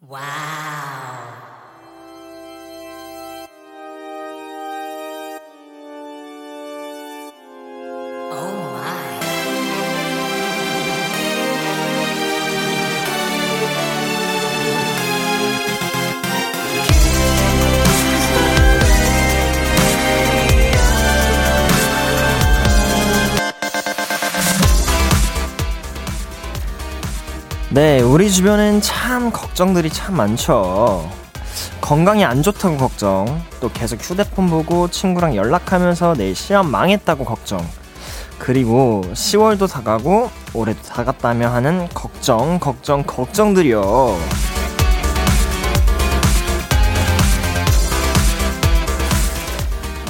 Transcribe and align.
Wow. 0.00 0.55
네, 27.76 28.00
우리 28.00 28.30
주변엔 28.30 28.80
참 28.80 29.30
걱정들이 29.30 29.90
참 29.90 30.16
많죠. 30.16 31.10
건강이 31.82 32.24
안 32.24 32.42
좋다고 32.42 32.78
걱정, 32.78 33.42
또 33.60 33.70
계속 33.70 34.00
휴대폰 34.00 34.48
보고 34.48 34.88
친구랑 34.88 35.36
연락하면서 35.36 36.14
내 36.14 36.32
시험 36.32 36.70
망했다고 36.70 37.26
걱정, 37.26 37.62
그리고 38.38 39.04
10월도 39.12 39.70
다 39.70 39.82
가고 39.82 40.30
올해도 40.54 40.80
다 40.84 41.04
갔다며 41.04 41.50
하는 41.50 41.86
걱정, 41.92 42.58
걱정, 42.58 43.02
걱정들이요. 43.02 44.18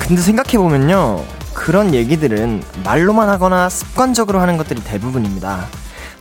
근데 0.06 0.22
생각해보면요. 0.22 1.24
그런 1.52 1.94
얘기들은 1.94 2.62
말로만 2.84 3.28
하거나 3.28 3.68
습관적으로 3.68 4.38
하는 4.38 4.56
것들이 4.56 4.84
대부분입니다. 4.84 5.66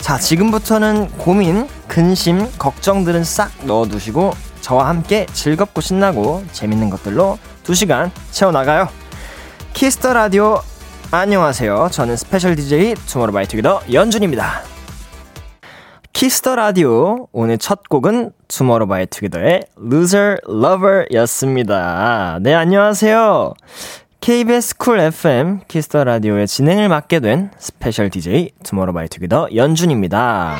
자, 0.06 0.20
지금부터는 0.20 1.08
고민, 1.18 1.68
근심, 1.88 2.48
걱정들은 2.60 3.24
싹 3.24 3.50
넣어두시고 3.66 4.34
저와 4.62 4.88
함께 4.88 5.26
즐겁고 5.34 5.82
신나고 5.82 6.44
재밌는 6.52 6.92
것들로 6.92 7.40
2시간 7.64 8.12
채워나가요. 8.30 8.88
키스 9.74 9.99
더 9.99 10.14
라디오 10.14 10.62
안녕하세요. 11.10 11.90
저는 11.92 12.18
스페셜 12.18 12.56
DJ 12.56 12.94
투모로우바이투게더 13.08 13.82
연준입니다. 13.94 14.62
키스 16.14 16.40
더 16.40 16.56
라디오 16.56 17.28
오늘 17.32 17.58
첫 17.58 17.90
곡은 17.90 18.32
투모로우바이투게더의 18.48 19.64
Loser 19.76 20.38
Lover 20.48 21.08
였습니다. 21.14 22.38
네, 22.42 22.54
안녕하세요. 22.54 23.56
KBS 24.26 24.78
쿨 24.78 25.00
FM 25.00 25.60
키스 25.68 25.90
더 25.90 26.04
라디오의 26.04 26.48
진행을 26.48 26.90
맡게 26.90 27.20
된 27.20 27.52
스페셜 27.60 28.10
DJ 28.10 28.50
투모로우바이투게더 28.64 29.50
연준입니다. 29.54 30.58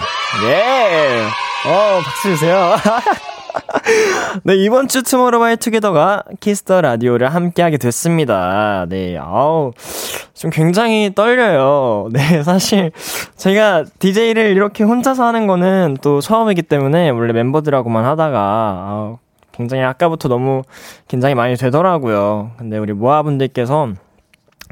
예. 0.48 1.24
어, 1.68 2.00
박수 2.04 2.30
주세요. 2.30 2.76
네, 4.46 4.56
이번 4.58 4.88
주 4.88 5.02
투모로우바이투게더가 5.02 6.26
키스 6.42 6.67
더 6.67 6.82
라디오를 6.82 7.34
함께하게 7.34 7.78
됐습니다. 7.78 8.86
네, 8.88 9.18
아우, 9.18 9.72
좀 10.36 10.52
굉장히 10.52 11.16
떨려요. 11.16 12.10
네, 12.14 12.44
사실 12.44 12.92
제가 13.36 13.86
DJ를 13.98 14.52
이렇게 14.52 14.84
혼자서 14.84 15.26
하는 15.26 15.48
거는 15.48 15.98
또 16.04 16.22
처음이기 16.22 16.62
때문에 16.62 17.10
원래 17.10 17.34
멤버들하고만 17.34 18.06
하다가 18.06 18.40
아우, 18.88 19.18
굉장히 19.56 19.84
아까부터 19.84 20.28
너무 20.28 20.64
긴장이 21.08 21.36
많이 21.36 21.56
되더라고요. 21.56 22.52
근데 22.58 22.78
우리 22.78 22.94
모아분들께서 22.94 23.94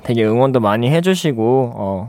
되게 0.04 0.26
응원도 0.26 0.60
많이 0.60 0.90
해주시고, 0.90 1.74
어, 1.76 2.08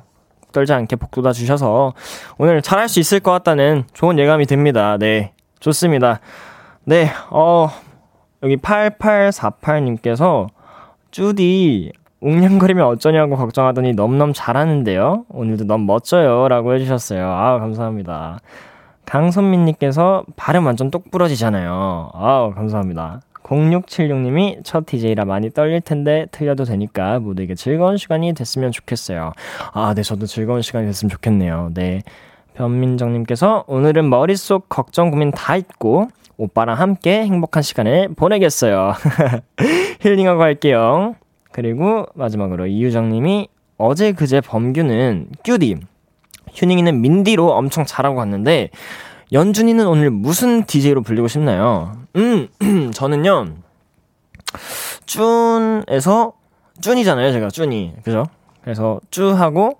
떨지 0.53 0.73
않게 0.73 0.97
복돋아 0.97 1.33
주셔서 1.33 1.95
오늘 2.39 2.63
잘할 2.63 2.89
수 2.89 3.01
있을 3.01 3.21
것 3.21 3.31
같다는 3.33 3.85
좋은 3.93 4.19
예감이 4.19 4.47
듭니다. 4.47 4.97
네. 4.99 5.33
좋습니다. 5.61 6.21
네, 6.85 7.11
어, 7.31 7.71
여기 8.43 8.57
8848님께서 8.59 10.49
쭈디 11.11 11.93
웅냥거리면 12.21 12.85
어쩌냐고 12.87 13.37
걱정하더니 13.37 13.93
넘넘 13.93 14.33
잘하는데요. 14.35 15.25
오늘도 15.29 15.65
너무 15.65 15.85
멋져요. 15.85 16.49
라고 16.49 16.75
해주셨어요. 16.75 17.27
아 17.27 17.59
감사합니다. 17.59 18.41
강선민님께서 19.07 20.25
발음 20.37 20.67
완전 20.67 20.91
똑 20.91 21.11
부러지잖아요. 21.11 22.11
아우, 22.15 22.55
감사합니다. 22.55 23.21
0676님이 23.45 24.65
첫 24.65 24.87
DJ라 24.87 25.25
많이 25.25 25.51
떨릴 25.51 25.81
텐데 25.81 26.27
틀려도 26.31 26.65
되니까 26.65 27.19
모두에게 27.19 27.55
즐거운 27.55 27.97
시간이 27.97 28.33
됐으면 28.33 28.73
좋겠어요. 28.73 29.33
아, 29.73 29.95
네, 29.95 30.03
저도 30.03 30.27
즐거운 30.27 30.63
시간이 30.63 30.87
됐으면 30.87 31.11
좋겠네요. 31.11 31.71
네. 31.75 32.03
변민정님께서 32.55 33.65
오늘은 33.67 34.09
머릿속 34.09 34.69
걱정 34.69 35.11
고민 35.11 35.31
다 35.31 35.57
잊고 35.57 36.09
오빠랑 36.37 36.79
함께 36.79 37.25
행복한 37.25 37.63
시간을 37.63 38.11
보내겠어요. 38.17 38.95
힐링하고 40.01 40.39
갈게요. 40.39 41.17
그리고 41.53 42.07
마지막으로 42.15 42.67
이유정님이 42.67 43.49
어제 43.77 44.13
그제 44.13 44.41
범규는 44.41 45.29
큐디 45.45 45.77
휴닝이는 46.55 47.01
민디로 47.01 47.53
엄청 47.53 47.85
잘하고 47.85 48.17
갔는데 48.17 48.71
연준이는 49.33 49.87
오늘 49.87 50.11
무슨 50.11 50.65
DJ로 50.65 51.03
불리고 51.03 51.29
싶나요? 51.29 51.97
음, 52.17 52.49
저는요. 52.95 53.49
쭌에서 55.07 56.33
쭌이잖아요, 56.81 57.33
제가 57.33 57.49
쭌이. 57.51 57.95
그죠? 58.05 58.27
그래서 58.63 59.01
쭈하고 59.11 59.79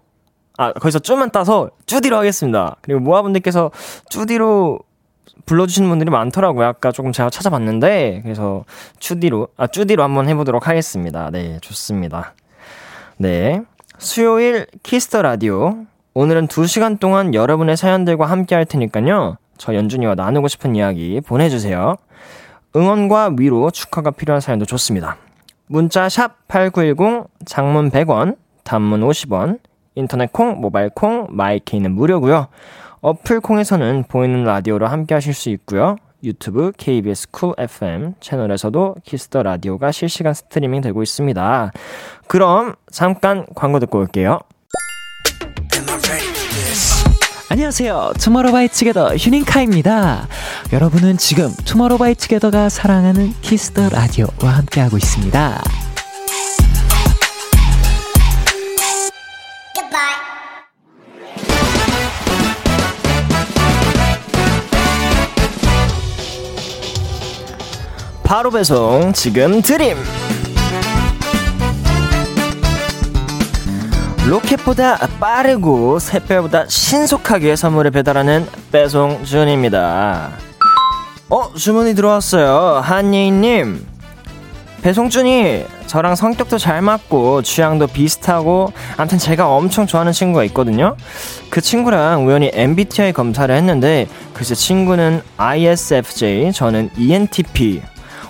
아, 0.57 0.73
거기서 0.73 1.01
쭈만 1.01 1.31
따서 1.31 1.71
쭈디로 1.87 2.17
하겠습니다. 2.17 2.77
그리고 2.81 3.01
모아분들께서 3.01 3.71
쭈디로 4.09 4.79
불러주시는 5.47 5.89
분들이 5.89 6.11
많더라고요. 6.11 6.67
아까 6.67 6.93
조금 6.93 7.13
제가 7.13 7.29
찾아봤는데, 7.29 8.21
그래서 8.23 8.65
쭈디로, 9.01 9.49
아, 9.57 9.67
쭈디로 9.67 10.03
한번 10.03 10.29
해보도록 10.29 10.69
하겠습니다. 10.69 11.31
네, 11.31 11.59
좋습니다. 11.61 12.35
네. 13.17 13.63
수요일 13.99 14.67
키스 14.83 15.08
더 15.08 15.23
라디오. 15.23 15.87
오늘은 16.17 16.47
2시간 16.47 17.01
동안 17.01 17.35
여러분의 17.35 17.77
사연들과 17.77 18.27
함께 18.27 18.55
할 18.55 18.65
테니까요. 18.65 19.37
저 19.59 19.75
연준이와 19.75 20.15
나누고 20.15 20.47
싶은 20.47 20.77
이야기 20.77 21.21
보내주세요. 21.21 21.97
응원과 22.77 23.35
위로 23.37 23.73
축하가 23.73 24.13
필요한 24.13 24.41
사연도 24.41 24.65
좋습니다. 24.65 25.17
문자 25.67 26.09
샵 26.09 26.47
8910, 26.47 27.27
장문 27.47 27.91
100원, 27.91 28.37
단문 28.63 29.01
50원, 29.01 29.59
인터넷 29.97 30.33
콩, 30.33 30.61
모바일 30.61 30.89
콩, 30.91 31.27
마이케이는 31.31 31.91
무료고요. 31.91 32.47
어플 33.01 33.41
콩에서는 33.41 34.05
보이는 34.07 34.45
라디오로 34.45 34.87
함께 34.87 35.15
하실 35.15 35.35
수 35.35 35.51
있고요. 35.51 35.97
유튜브 36.23 36.71
KBS 36.77 37.33
쿨 37.33 37.55
FM 37.59 38.15
채널에서도 38.21 38.97
키스 39.03 39.28
더 39.28 39.43
라디오가 39.43 39.91
실시간 39.91 40.33
스트리밍 40.33 40.81
되고 40.81 41.03
있습니다. 41.03 41.73
그럼 42.29 42.77
잠깐 42.89 43.47
광고 43.57 43.81
듣고 43.81 43.99
올게요. 43.99 44.39
안녕하세요. 47.51 48.15
투모로우바이투게더 48.19 49.17
휴닝카이입니다. 49.17 50.29
여러분은 50.73 51.19
지금 51.19 51.53
투모로우바이투게더가 51.65 52.69
사랑하는 52.69 53.35
키스 53.43 53.73
더 53.73 53.91
라디오와 53.91 54.57
함께하고 54.57 54.97
있습니다. 54.97 55.63
바로 68.25 68.51
배송 68.51 69.13
지금 69.13 69.61
드림 69.61 69.97
로켓보다 74.27 74.97
빠르고 75.21 75.99
샛별보다 75.99 76.65
신속하게 76.67 77.57
선물을 77.57 77.91
배달하는 77.91 78.47
배송준입니다. 78.73 80.31
어 81.29 81.55
주문이 81.55 81.95
들어왔어요. 81.95 82.81
한예인님. 82.83 83.87
배송준이 84.81 85.65
저랑 85.87 86.15
성격도 86.15 86.57
잘 86.57 86.81
맞고 86.81 87.43
취향도 87.43 87.87
비슷하고 87.89 88.73
아무튼 88.97 89.19
제가 89.19 89.49
엄청 89.49 89.87
좋아하는 89.87 90.13
친구가 90.13 90.45
있거든요. 90.45 90.97
그 91.51 91.61
친구랑 91.61 92.27
우연히 92.27 92.51
MBTI 92.55 93.13
검사를 93.13 93.55
했는데 93.55 94.09
글쎄 94.33 94.55
친구는 94.55 95.21
ISFJ 95.37 96.53
저는 96.53 96.91
ENTP 96.97 97.83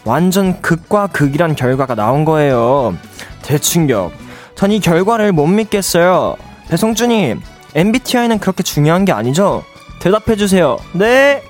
완전 0.04 0.60
극과 0.60 1.06
극이란 1.08 1.54
결과가 1.54 1.94
나온 1.94 2.24
거예요. 2.24 2.96
대충격. 3.42 4.23
전 4.54 4.70
이 4.70 4.80
결과를 4.80 5.32
못 5.32 5.46
믿겠어요. 5.46 6.36
배송준님, 6.68 7.40
MBTI는 7.74 8.38
그렇게 8.38 8.62
중요한 8.62 9.04
게 9.04 9.12
아니죠? 9.12 9.62
대답해주세요. 10.00 10.78
네! 10.92 11.42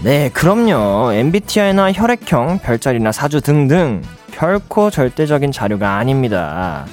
네, 0.00 0.30
그럼요. 0.30 1.12
MBTI나 1.12 1.92
혈액형, 1.92 2.60
별자리나 2.60 3.12
사주 3.12 3.40
등등 3.40 4.02
결코 4.30 4.90
절대적인 4.90 5.50
자료가 5.52 5.96
아닙니다. 5.96 6.86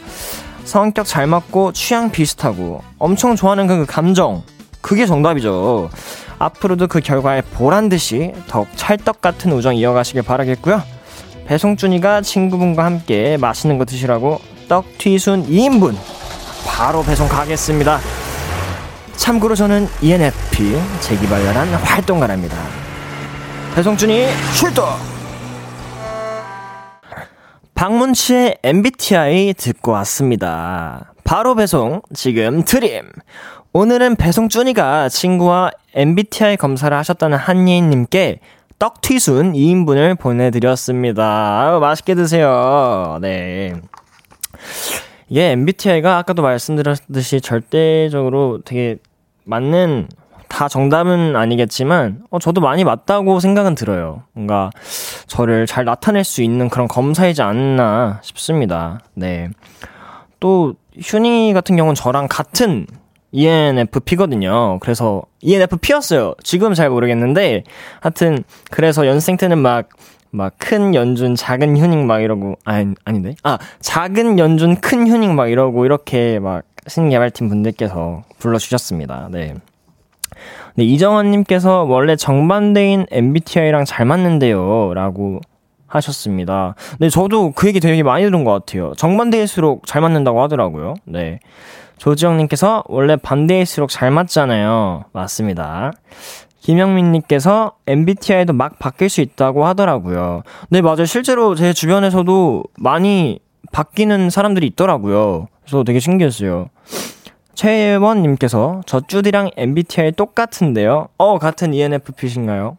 성격 0.64 1.06
잘 1.06 1.28
맞고 1.28 1.74
취향 1.74 2.10
비슷하고 2.12 2.82
엄청 2.98 3.36
좋아하는 3.36 3.68
그 3.68 3.86
감정 3.86 4.42
그게 4.82 5.06
정답이죠. 5.06 5.90
앞으로도 6.40 6.88
그 6.88 7.00
결과에 7.00 7.42
보란 7.42 7.88
듯이 7.90 8.34
더욱 8.48 8.68
찰떡 8.76 9.22
같은 9.22 9.52
우정 9.52 9.76
이어가시길 9.76 10.24
바라겠고요. 10.24 10.82
배송준이가 11.46 12.22
친구분과 12.22 12.84
함께 12.84 13.38
맛있는 13.38 13.78
거 13.78 13.86
드시라고 13.86 14.40
떡튀순 14.68 15.48
2인분 15.48 15.96
바로 16.66 17.04
배송 17.04 17.28
가겠습니다. 17.28 18.00
참고로 19.16 19.56
저는 19.56 19.88
ENFP 20.02 20.76
재기발랄한 21.02 21.70
활동가랍니다. 21.76 22.58
배송준이 23.76 24.28
출동! 24.58 24.86
박문치의 27.76 28.58
MBTI 28.64 29.54
듣고 29.54 29.92
왔습니다. 29.92 31.14
바로 31.24 31.56
배송 31.56 32.02
지금 32.14 32.64
드림. 32.64 33.04
오늘은 33.74 34.16
배송준이가 34.16 35.10
친구와 35.10 35.72
MBTI 35.94 36.58
검사를 36.58 36.96
하셨다는 36.96 37.38
한예인님께 37.38 38.40
떡튀순 38.80 39.54
2인분을 39.54 40.20
보내드렸습니다. 40.20 41.62
아유, 41.62 41.80
맛있게 41.80 42.16
드세요. 42.16 43.18
네. 43.22 43.74
이게 45.30 45.52
MBTI가 45.52 46.18
아까도 46.18 46.42
말씀드렸듯이 46.42 47.42
절대적으로 47.42 48.60
되게 48.64 48.98
맞는 49.46 50.10
다 50.48 50.68
정답은 50.68 51.36
아니겠지만, 51.36 52.24
어, 52.30 52.40
저도 52.40 52.62
많이 52.62 52.84
맞다고 52.84 53.40
생각은 53.40 53.76
들어요. 53.76 54.24
뭔가 54.34 54.70
저를 55.28 55.66
잘 55.66 55.86
나타낼 55.86 56.24
수 56.24 56.44
있는 56.44 56.70
그런 56.70 56.88
검사이지 56.88 57.42
않나 57.42 58.20
싶습니다. 58.24 59.00
네. 59.14 59.50
또, 60.40 60.76
휴닝이 61.02 61.54
같은 61.54 61.76
경우는 61.76 61.96
저랑 61.96 62.28
같은 62.30 62.88
ENFP거든요. 63.36 64.80
그래서 64.80 65.24
ENFP였어요. 65.42 66.36
지금 66.44 66.74
잘 66.74 66.90
모르겠는데 66.90 67.64
하여튼 68.00 68.44
그래서 68.72 69.06
연생 69.06 69.38
때는 69.38 69.58
막 69.60 69.90
막 70.36 70.54
큰 70.58 70.94
연준 70.94 71.36
작은 71.36 71.78
휴닝 71.78 72.06
막 72.06 72.20
이러고 72.20 72.56
아니 72.66 72.94
아닌데 73.06 73.36
아 73.44 73.58
작은 73.80 74.38
연준 74.38 74.76
큰 74.76 75.08
휴닝 75.08 75.36
막 75.36 75.48
이러고 75.48 75.86
이렇게 75.86 76.40
막 76.40 76.64
신개발팀 76.88 77.50
분들께서 77.50 78.24
불러주셨습니다. 78.38 79.30
네. 79.32 79.56
네, 80.76 80.84
이정원님께서 80.84 81.84
원래 81.84 82.16
정반대인 82.18 83.06
MBTI랑 83.10 83.86
잘 83.86 84.06
맞는데요. 84.06 84.94
라고 84.94 85.40
하셨습니다. 85.88 86.76
네, 87.00 87.10
저도 87.10 87.52
그 87.52 87.68
얘기 87.68 87.80
되게 87.80 88.04
많이 88.04 88.26
들은 88.26 88.44
것 88.44 88.52
같아요. 88.52 88.94
정반대일수록 88.98 89.88
잘 89.88 90.02
맞는다고 90.02 90.44
하더라고요. 90.44 90.96
네. 91.06 91.40
조지영님께서 91.98 92.84
원래 92.88 93.16
반대일수록 93.16 93.90
잘 93.90 94.12
맞잖아요. 94.12 95.06
맞습니다. 95.14 95.92
김영민님께서 96.62 97.74
MBTI도 97.86 98.54
막 98.54 98.80
바뀔 98.80 99.10
수 99.10 99.22
있다고 99.22 99.66
하더라고요. 99.66 100.42
네, 100.70 100.82
맞아요. 100.82 101.06
실제로 101.06 101.54
제 101.56 101.74
주변에서도 101.74 102.64
많이 102.80 103.40
바뀌는 103.72 104.30
사람들이 104.30 104.66
있더라고요. 104.68 105.48
그래서 105.62 105.84
되게 105.84 106.00
신기했어요. 106.00 106.70
최원님께서 107.54 108.82
저 108.86 109.00
쭈디랑 109.02 109.52
MBTI 109.56 110.14
똑같은데요. 110.14 111.10
어, 111.18 111.40
같은 111.40 111.74
ENFP신가요? 111.74 112.78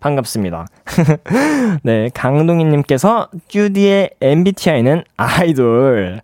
반갑습니다. 0.00 0.66
네, 1.82 2.10
강동희님께서 2.14 3.28
쭈디의 3.48 4.10
MBTI는 4.20 5.02
아이돌. 5.16 6.20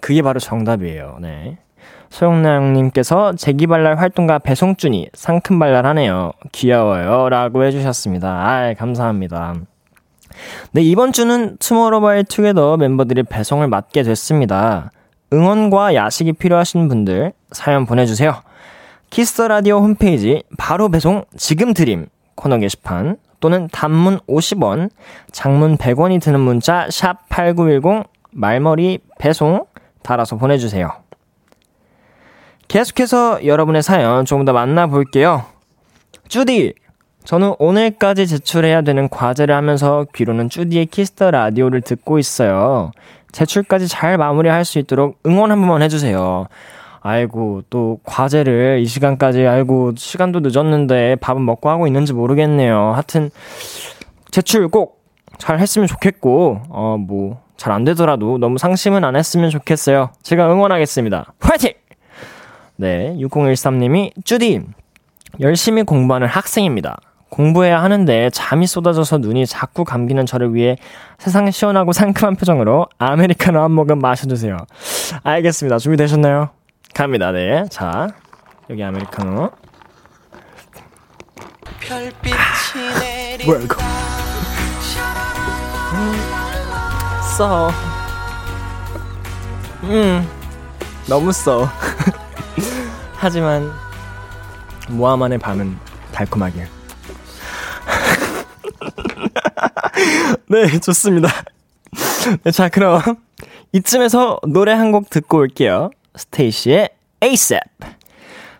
그게 0.00 0.22
바로 0.22 0.38
정답이에요. 0.38 1.18
네. 1.20 1.58
소영나영님께서 2.10 3.34
재기발랄 3.34 3.98
활동가 3.98 4.38
배송준이 4.38 5.10
상큼발랄하네요. 5.12 6.32
귀여워요. 6.52 7.28
라고 7.28 7.64
해주셨습니다. 7.64 8.28
아 8.28 8.74
감사합니다. 8.74 9.54
네, 10.72 10.82
이번 10.82 11.12
주는 11.12 11.56
투모로우바이투게더 11.58 12.76
멤버들이 12.76 13.22
배송을 13.22 13.68
맡게 13.68 14.02
됐습니다. 14.02 14.90
응원과 15.32 15.94
야식이 15.94 16.34
필요하신 16.34 16.88
분들 16.88 17.32
사연 17.52 17.86
보내주세요. 17.86 18.42
키스 19.10 19.34
더 19.34 19.48
라디오 19.48 19.78
홈페이지 19.78 20.42
바로 20.58 20.88
배송 20.88 21.24
지금 21.36 21.74
드림 21.74 22.06
코너 22.34 22.58
게시판 22.58 23.16
또는 23.40 23.68
단문 23.70 24.18
50원, 24.28 24.90
장문 25.30 25.76
100원이 25.76 26.20
드는 26.20 26.40
문자 26.40 26.86
샵 26.90 27.28
8910 27.28 28.04
말머리 28.30 28.98
배송 29.18 29.64
달아서 30.02 30.36
보내주세요. 30.36 30.90
계속해서 32.68 33.46
여러분의 33.46 33.82
사연 33.82 34.24
조금 34.24 34.44
더 34.44 34.52
만나볼게요. 34.52 35.44
쭈디! 36.28 36.74
저는 37.24 37.54
오늘까지 37.58 38.26
제출해야 38.26 38.82
되는 38.82 39.08
과제를 39.08 39.54
하면서 39.54 40.06
귀로는 40.14 40.48
쭈디의 40.48 40.86
키스 40.86 41.13
더 41.13 41.30
라디오를 41.30 41.80
듣고 41.80 42.18
있어요. 42.18 42.92
제출까지 43.32 43.88
잘 43.88 44.16
마무리할 44.16 44.64
수 44.64 44.78
있도록 44.78 45.18
응원 45.26 45.50
한 45.50 45.60
번만 45.60 45.82
해주세요. 45.82 46.46
아이고, 47.00 47.62
또 47.70 47.98
과제를 48.04 48.78
이 48.80 48.86
시간까지, 48.86 49.46
아이고, 49.46 49.92
시간도 49.96 50.40
늦었는데 50.40 51.16
밥은 51.16 51.44
먹고 51.44 51.68
하고 51.68 51.86
있는지 51.86 52.12
모르겠네요. 52.12 52.92
하여튼, 52.94 53.30
제출 54.30 54.68
꼭 54.68 54.96
잘 55.38 55.58
했으면 55.60 55.86
좋겠고, 55.86 56.62
어, 56.68 56.96
뭐, 56.98 57.40
잘 57.56 57.72
안 57.72 57.84
되더라도 57.84 58.38
너무 58.38 58.58
상심은 58.58 59.04
안 59.04 59.16
했으면 59.16 59.50
좋겠어요. 59.50 60.10
제가 60.22 60.52
응원하겠습니다. 60.52 61.32
화이팅! 61.40 61.72
네, 62.76 63.16
6013님이, 63.18 64.12
쭈디, 64.24 64.62
열심히 65.40 65.82
공부하는 65.82 66.26
학생입니다. 66.26 66.98
공부해야 67.28 67.82
하는데 67.82 68.30
잠이 68.30 68.66
쏟아져서 68.66 69.18
눈이 69.18 69.46
자꾸 69.46 69.84
감기는 69.84 70.24
저를 70.26 70.54
위해 70.54 70.76
세상 71.18 71.50
시원하고 71.50 71.92
상큼한 71.92 72.36
표정으로 72.36 72.86
아메리카노 72.98 73.60
한 73.60 73.72
모금 73.72 73.98
마셔주세요. 73.98 74.56
알겠습니다. 75.22 75.78
준비되셨나요? 75.78 76.50
갑니다. 76.94 77.32
네. 77.32 77.64
자, 77.68 78.08
여기 78.70 78.82
아메리카노. 78.82 79.50
별빛이 81.80 83.44
뭐야 83.46 83.60
이거? 83.60 83.76
써. 87.36 87.70
음, 89.82 90.26
너무 91.08 91.32
써. 91.32 91.68
하지만 93.26 93.72
모아만의 94.88 95.38
밤은 95.38 95.76
달콤하게. 96.12 96.62
네, 100.48 100.78
좋습니다. 100.78 101.28
네, 102.44 102.50
자, 102.52 102.68
그럼 102.68 103.02
이쯤에서 103.72 104.38
노래 104.46 104.72
한 104.72 104.92
곡 104.92 105.10
듣고 105.10 105.38
올게요. 105.38 105.90
스테이시의 106.14 106.88
ASAP. 107.24 107.64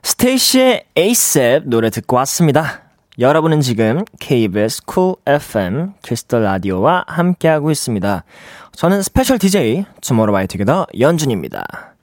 스테이씨의 0.02 0.84
ASAP 0.98 1.68
노래 1.68 1.88
듣고 1.88 2.16
왔습니다. 2.16 2.80
여러분은 3.20 3.60
지금 3.60 4.04
KBS 4.18 4.82
쿨 4.84 5.14
FM 5.26 5.92
키스 6.02 6.27
더 6.27 6.42
라디오와 6.42 7.04
함께하고 7.06 7.70
있습니다. 7.70 8.24
저는 8.72 9.02
스페셜 9.02 9.38
DJ 9.38 9.84
투모로우바이투게더 10.00 10.88
연준입니다. 10.98 11.94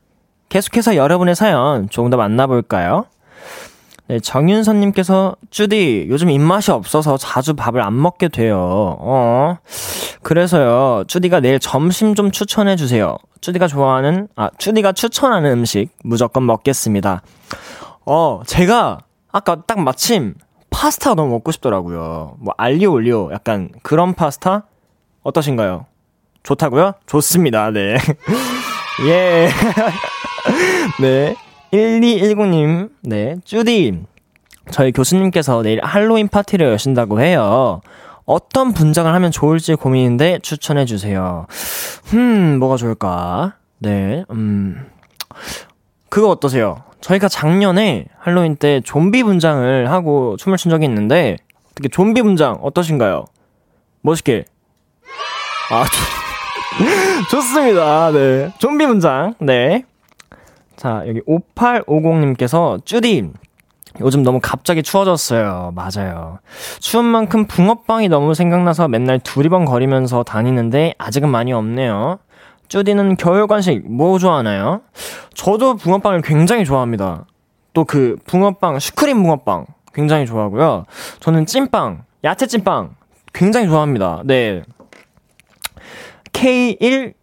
계속해서 0.53 0.95
여러분의 0.95 1.33
사연 1.33 1.89
조금 1.89 2.11
더 2.11 2.17
만나볼까요? 2.17 3.05
네, 4.07 4.19
정윤선님께서, 4.19 5.35
쭈디, 5.49 6.05
요즘 6.09 6.29
입맛이 6.29 6.69
없어서 6.69 7.17
자주 7.17 7.55
밥을 7.55 7.81
안 7.81 7.99
먹게 7.99 8.27
돼요. 8.27 8.59
어. 8.99 9.57
그래서요, 10.21 11.05
쭈디가 11.07 11.39
내일 11.39 11.57
점심 11.57 12.13
좀 12.13 12.29
추천해주세요. 12.29 13.17
쭈디가 13.41 13.65
좋아하는, 13.67 14.27
아, 14.35 14.51
쭈디가 14.59 14.91
추천하는 14.91 15.51
음식 15.53 15.89
무조건 16.03 16.45
먹겠습니다. 16.45 17.23
어, 18.05 18.41
제가 18.45 18.99
아까 19.31 19.63
딱 19.65 19.79
마침 19.79 20.35
파스타가 20.69 21.15
너무 21.15 21.31
먹고 21.31 21.51
싶더라고요. 21.51 22.35
뭐, 22.37 22.53
알리오 22.57 22.91
올리오, 22.91 23.31
약간 23.33 23.69
그런 23.81 24.13
파스타? 24.13 24.67
어떠신가요? 25.23 25.87
좋다고요? 26.43 26.91
좋습니다, 27.07 27.71
네. 27.71 27.97
예. 29.07 29.49
네. 31.01 31.35
1219님, 31.71 32.89
네, 33.01 33.35
쭈디. 33.43 34.03
저희 34.71 34.91
교수님께서 34.91 35.61
내일 35.61 35.83
할로윈 35.83 36.27
파티를 36.29 36.67
여신다고 36.71 37.19
해요. 37.19 37.81
어떤 38.25 38.73
분장을 38.73 39.11
하면 39.13 39.31
좋을지 39.31 39.75
고민인데 39.75 40.39
추천해주세요. 40.39 41.47
음, 42.13 42.59
뭐가 42.59 42.77
좋을까? 42.77 43.55
네, 43.79 44.23
음. 44.31 44.89
그거 46.09 46.29
어떠세요? 46.29 46.83
저희가 47.01 47.27
작년에 47.27 48.05
할로윈 48.19 48.55
때 48.57 48.79
좀비 48.81 49.23
분장을 49.23 49.91
하고 49.91 50.37
춤을 50.37 50.57
춘 50.57 50.69
적이 50.69 50.85
있는데, 50.85 51.37
어떻게 51.71 51.89
좀비 51.89 52.21
분장 52.21 52.59
어떠신가요? 52.61 53.25
멋있게. 54.01 54.45
아, 55.71 55.85
좋, 57.29 57.35
좋습니다. 57.35 58.11
네. 58.11 58.53
좀비 58.59 58.85
분장. 58.85 59.33
네. 59.39 59.85
자, 60.83 61.01
여기 61.07 61.21
5850님께서, 61.21 62.83
쭈디, 62.83 63.31
요즘 64.01 64.21
너무 64.21 64.41
갑자기 64.43 64.83
추워졌어요. 64.83 65.71
맞아요. 65.73 66.39
추운 66.81 67.05
만큼 67.05 67.45
붕어빵이 67.45 68.09
너무 68.09 68.33
생각나서 68.33 68.89
맨날 68.89 69.17
두리번 69.17 69.63
거리면서 69.63 70.23
다니는데 70.23 70.93
아직은 70.97 71.29
많이 71.29 71.53
없네요. 71.53 72.19
쭈디는 72.67 73.15
겨울 73.15 73.47
간식 73.47 73.89
뭐 73.89 74.19
좋아하나요? 74.19 74.81
저도 75.33 75.77
붕어빵을 75.77 76.21
굉장히 76.21 76.65
좋아합니다. 76.65 77.27
또 77.73 77.85
그 77.85 78.17
붕어빵, 78.25 78.79
슈크림 78.79 79.23
붕어빵 79.23 79.67
굉장히 79.93 80.25
좋아하고요. 80.25 80.83
저는 81.21 81.45
찐빵, 81.45 82.03
야채 82.25 82.45
찐빵 82.45 82.95
굉장히 83.31 83.67
좋아합니다. 83.67 84.21
네. 84.25 84.63
K1 86.33 87.13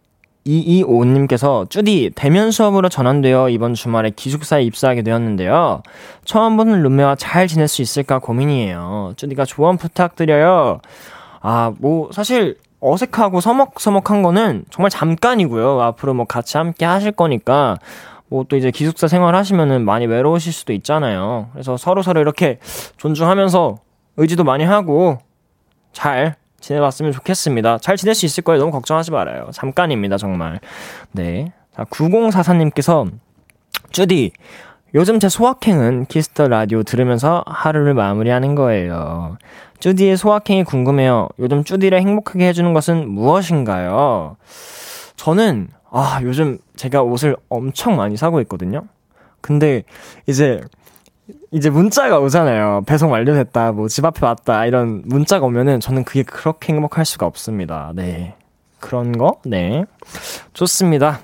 225님께서 0.45 1.69
쭈디 1.69 2.11
대면 2.15 2.51
수업으로 2.51 2.89
전환되어 2.89 3.49
이번 3.49 3.73
주말에 3.73 4.09
기숙사에 4.09 4.63
입사하게 4.63 5.03
되었는데요. 5.03 5.83
처음 6.25 6.57
보는 6.57 6.81
룸메와 6.81 7.15
잘 7.15 7.47
지낼 7.47 7.67
수 7.67 7.81
있을까 7.81 8.19
고민이에요. 8.19 9.13
쭈디가 9.17 9.45
조언 9.45 9.77
부탁드려요. 9.77 10.81
아, 11.41 11.73
뭐 11.79 12.09
사실 12.11 12.57
어색하고 12.79 13.41
서먹서먹한 13.41 14.23
거는 14.23 14.65
정말 14.71 14.89
잠깐이고요. 14.89 15.81
앞으로 15.81 16.13
뭐 16.15 16.25
같이 16.25 16.57
함께 16.57 16.85
하실 16.85 17.11
거니까 17.11 17.77
뭐 18.31 18.45
또 18.45 18.55
이제 18.55 18.71
기숙사 18.71 19.07
생활 19.07 19.35
하시면은 19.35 19.83
많이 19.83 20.07
외로우실 20.07 20.53
수도 20.53 20.71
있잖아요. 20.73 21.49
그래서 21.51 21.75
서로 21.75 22.01
서로 22.01 22.21
이렇게 22.21 22.59
존중하면서 22.97 23.77
의지도 24.17 24.43
많이 24.45 24.63
하고 24.63 25.19
잘 25.91 26.35
지내봤으면 26.61 27.11
좋겠습니다. 27.11 27.79
잘 27.79 27.97
지낼 27.97 28.15
수 28.15 28.25
있을 28.25 28.43
거예요. 28.43 28.59
너무 28.59 28.71
걱정하지 28.71 29.11
말아요. 29.11 29.49
잠깐입니다, 29.51 30.17
정말. 30.17 30.59
네. 31.11 31.51
자, 31.75 31.83
9044님께서, 31.85 33.11
쭈디, 33.91 34.31
요즘 34.93 35.19
제 35.19 35.29
소확행은 35.29 36.05
키스 36.05 36.31
더 36.31 36.47
라디오 36.47 36.83
들으면서 36.83 37.43
하루를 37.47 37.93
마무리하는 37.93 38.55
거예요. 38.55 39.37
쭈디의 39.79 40.17
소확행이 40.17 40.63
궁금해요. 40.63 41.29
요즘 41.39 41.63
쭈디를 41.63 41.99
행복하게 42.01 42.47
해주는 42.47 42.73
것은 42.73 43.09
무엇인가요? 43.09 44.37
저는, 45.15 45.69
아, 45.89 46.19
요즘 46.23 46.57
제가 46.75 47.03
옷을 47.03 47.35
엄청 47.49 47.95
많이 47.95 48.17
사고 48.17 48.41
있거든요? 48.41 48.83
근데 49.39 49.83
이제 50.27 50.61
이제 51.51 51.69
문자가 51.69 52.19
오잖아요. 52.19 52.83
배송 52.85 53.11
완료됐다, 53.11 53.71
뭐 53.73 53.87
집 53.87 54.05
앞에 54.05 54.25
왔다, 54.25 54.65
이런 54.65 55.01
문자가 55.05 55.45
오면은 55.45 55.79
저는 55.79 56.03
그게 56.03 56.23
그렇게 56.23 56.73
행복할 56.73 57.05
수가 57.05 57.25
없습니다. 57.25 57.91
네. 57.95 58.35
그런 58.79 59.17
거? 59.17 59.39
네. 59.45 59.85
좋습니다. 60.53 61.19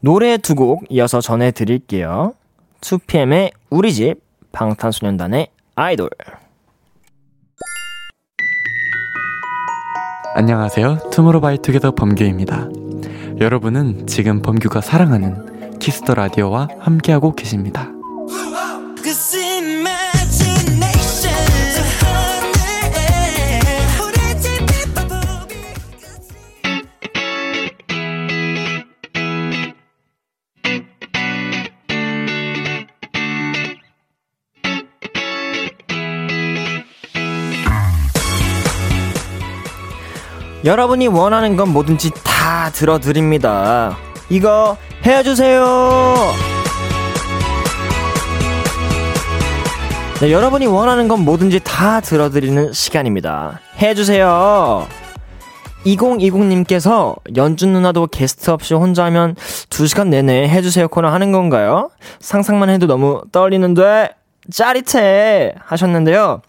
노래 0.00 0.36
두 0.36 0.54
곡 0.54 0.84
이어서 0.90 1.20
전해드릴게요. 1.20 2.34
2PM의 2.80 3.52
우리 3.70 3.92
집, 3.94 4.16
방탄소년단의 4.52 5.48
아이돌. 5.76 6.10
안녕하세요. 10.34 11.10
투모로우바이투게더 11.10 11.92
범규입니다. 11.92 12.68
여러분은 13.40 14.06
지금 14.06 14.42
범규가 14.42 14.80
사랑하는 14.80 15.78
키스 15.78 16.00
더 16.00 16.14
라디오와 16.14 16.68
함께하고 16.80 17.34
계십니다. 17.34 17.90
여러분이 40.64 41.08
원하는 41.08 41.56
건 41.56 41.74
뭐든지 41.74 42.10
다 42.24 42.70
들어드립니다. 42.70 43.98
이거 44.30 44.78
해주세요! 45.04 46.14
네, 50.20 50.32
여러분이 50.32 50.66
원하는 50.66 51.06
건 51.06 51.20
뭐든지 51.20 51.60
다 51.62 52.00
들어드리는 52.00 52.72
시간입니다. 52.72 53.60
해주세요! 53.82 54.86
2020님께서 55.84 57.16
연준 57.36 57.74
누나도 57.74 58.06
게스트 58.06 58.50
없이 58.50 58.72
혼자 58.72 59.04
하면 59.04 59.34
2시간 59.68 60.08
내내 60.08 60.48
해주세요 60.48 60.88
코너 60.88 61.08
하는 61.08 61.30
건가요? 61.30 61.90
상상만 62.20 62.70
해도 62.70 62.86
너무 62.86 63.20
떨리는데 63.32 64.14
짜릿해 64.50 65.54
하셨는데요. 65.62 66.40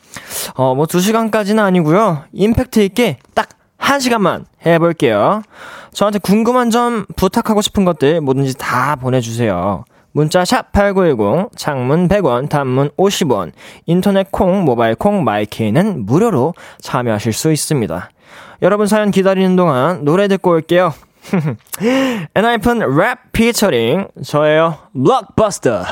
어, 0.53 0.73
뭐 0.73 0.85
2시간까지는 0.85 1.59
아니고요. 1.59 2.23
임팩트 2.31 2.79
있게 2.79 3.17
딱 3.33 3.49
1시간만 3.85 4.45
해볼게요. 4.65 5.43
저한테 5.91 6.19
궁금한 6.19 6.69
점, 6.69 7.05
부탁하고 7.15 7.61
싶은 7.61 7.85
것들 7.85 8.21
뭐든지 8.21 8.57
다 8.57 8.95
보내주세요. 8.95 9.85
문자 10.11 10.43
샵8910, 10.43 11.49
장문 11.57 12.07
100원, 12.07 12.47
단문 12.49 12.89
50원, 12.97 13.51
인터넷 13.85 14.31
콩, 14.31 14.63
모바일 14.63 14.95
콩, 14.95 15.23
마이케이는 15.23 16.05
무료로 16.05 16.53
참여하실 16.81 17.33
수 17.33 17.51
있습니다. 17.51 18.09
여러분 18.61 18.87
사연 18.87 19.11
기다리는 19.11 19.55
동안 19.55 20.05
노래 20.05 20.27
듣고 20.27 20.51
올게요. 20.51 20.93
엔하이픈 22.35 22.79
랩 22.79 23.31
피처링 23.33 24.07
저예요. 24.23 24.77
블록버스터. 24.93 25.83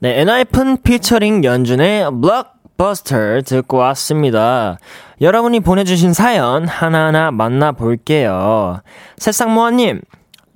네, 0.00 0.20
엔하이픈 0.20 0.82
피처링 0.82 1.42
연준의 1.42 2.10
블록버스터 2.20 3.42
듣고 3.46 3.78
왔습니다. 3.78 4.78
여러분이 5.20 5.60
보내주신 5.60 6.12
사연 6.12 6.68
하나하나 6.68 7.30
만나볼게요. 7.30 8.80
새싹모아님, 9.16 10.02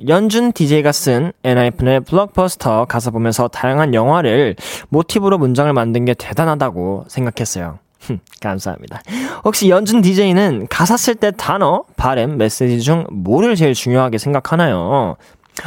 연준 0.06 0.52
DJ가 0.52 0.92
쓴 0.92 1.32
엔하이픈의 1.44 2.00
블록버스터 2.00 2.84
가사 2.84 3.10
보면서 3.10 3.48
다양한 3.48 3.94
영화를 3.94 4.56
모티브로 4.90 5.38
문장을 5.38 5.72
만든 5.72 6.04
게 6.04 6.12
대단하다고 6.12 7.06
생각했어요. 7.08 7.78
감사합니다. 8.42 9.00
혹시 9.44 9.70
연준 9.70 10.02
DJ는 10.02 10.66
가사 10.68 10.98
쓸 10.98 11.14
때 11.14 11.30
단어, 11.30 11.84
발음, 11.96 12.36
메시지 12.36 12.80
중 12.82 13.06
뭐를 13.10 13.56
제일 13.56 13.72
중요하게 13.72 14.18
생각하나요? 14.18 15.16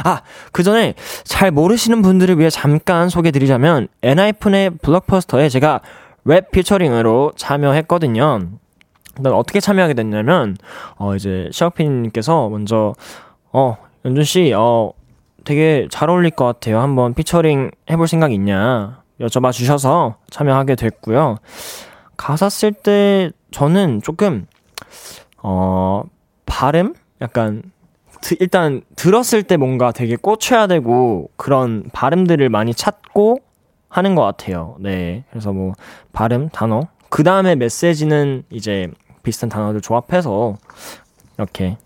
아, 0.04 0.22
그 0.52 0.62
전에 0.62 0.94
잘 1.24 1.50
모르시는 1.50 2.02
분들을 2.02 2.38
위해 2.38 2.48
잠깐 2.50 3.08
소개 3.08 3.32
드리자면, 3.32 3.88
엔하이픈의 4.02 4.70
블록버스터에 4.82 5.48
제가 5.48 5.80
랩 6.24 6.50
피처링으로 6.50 7.32
참여했거든요. 7.36 8.48
난 9.20 9.32
어떻게 9.32 9.60
참여하게 9.60 9.94
됐냐면, 9.94 10.56
어, 10.96 11.14
이제, 11.14 11.48
시혁 11.52 11.86
피디님께서 11.86 12.48
먼저, 12.48 12.94
어, 13.52 13.76
연준 14.04 14.24
씨, 14.24 14.52
어, 14.54 14.92
되게 15.44 15.86
잘 15.90 16.10
어울릴 16.10 16.30
것 16.30 16.44
같아요. 16.44 16.80
한번 16.80 17.14
피처링 17.14 17.70
해볼 17.90 18.08
생각 18.08 18.32
있냐? 18.32 19.02
여쭤봐 19.20 19.52
주셔서 19.52 20.16
참여하게 20.30 20.74
됐고요. 20.74 21.36
가사 22.16 22.48
쓸 22.48 22.72
때 22.72 23.30
저는 23.50 24.02
조금, 24.02 24.46
어, 25.42 26.02
발음? 26.46 26.94
약간, 27.20 27.62
드, 28.20 28.36
일단 28.40 28.80
들었을 28.96 29.42
때 29.42 29.56
뭔가 29.56 29.92
되게 29.92 30.16
꽂혀야 30.16 30.66
되고 30.66 31.30
그런 31.36 31.84
발음들을 31.92 32.48
많이 32.48 32.72
찾고 32.74 33.38
하는 33.88 34.14
것 34.14 34.22
같아요. 34.22 34.76
네. 34.80 35.24
그래서 35.30 35.52
뭐, 35.52 35.74
발음, 36.12 36.48
단어. 36.48 36.88
그 37.10 37.22
다음에 37.22 37.54
메시지는 37.54 38.42
이제 38.50 38.90
비슷한 39.24 39.48
단어들 39.48 39.80
조합해서 39.80 40.56
이렇게 41.36 41.76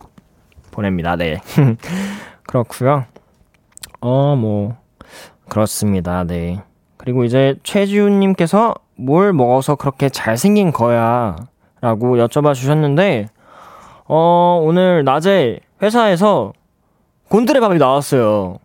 보냅니다. 0.71 1.16
네. 1.16 1.40
그렇고요. 2.47 3.07
어, 4.00 4.37
뭐 4.37 4.76
그렇습니다. 5.49 6.25
네. 6.25 6.62
그리고 6.99 7.25
이제 7.25 7.54
최지훈 7.62 8.21
님께서 8.21 8.75
뭘 8.97 9.33
먹어서 9.33 9.76
그렇게 9.76 10.09
잘생긴 10.09 10.73
거야? 10.73 11.37
라고 11.80 12.16
여쭤봐 12.16 12.54
주셨는데 12.54 13.28
어, 14.04 14.61
오늘 14.62 15.04
낮에 15.04 15.61
회사에서 15.80 16.52
곤드레밥이 17.28 17.78
나왔어요. 17.78 18.59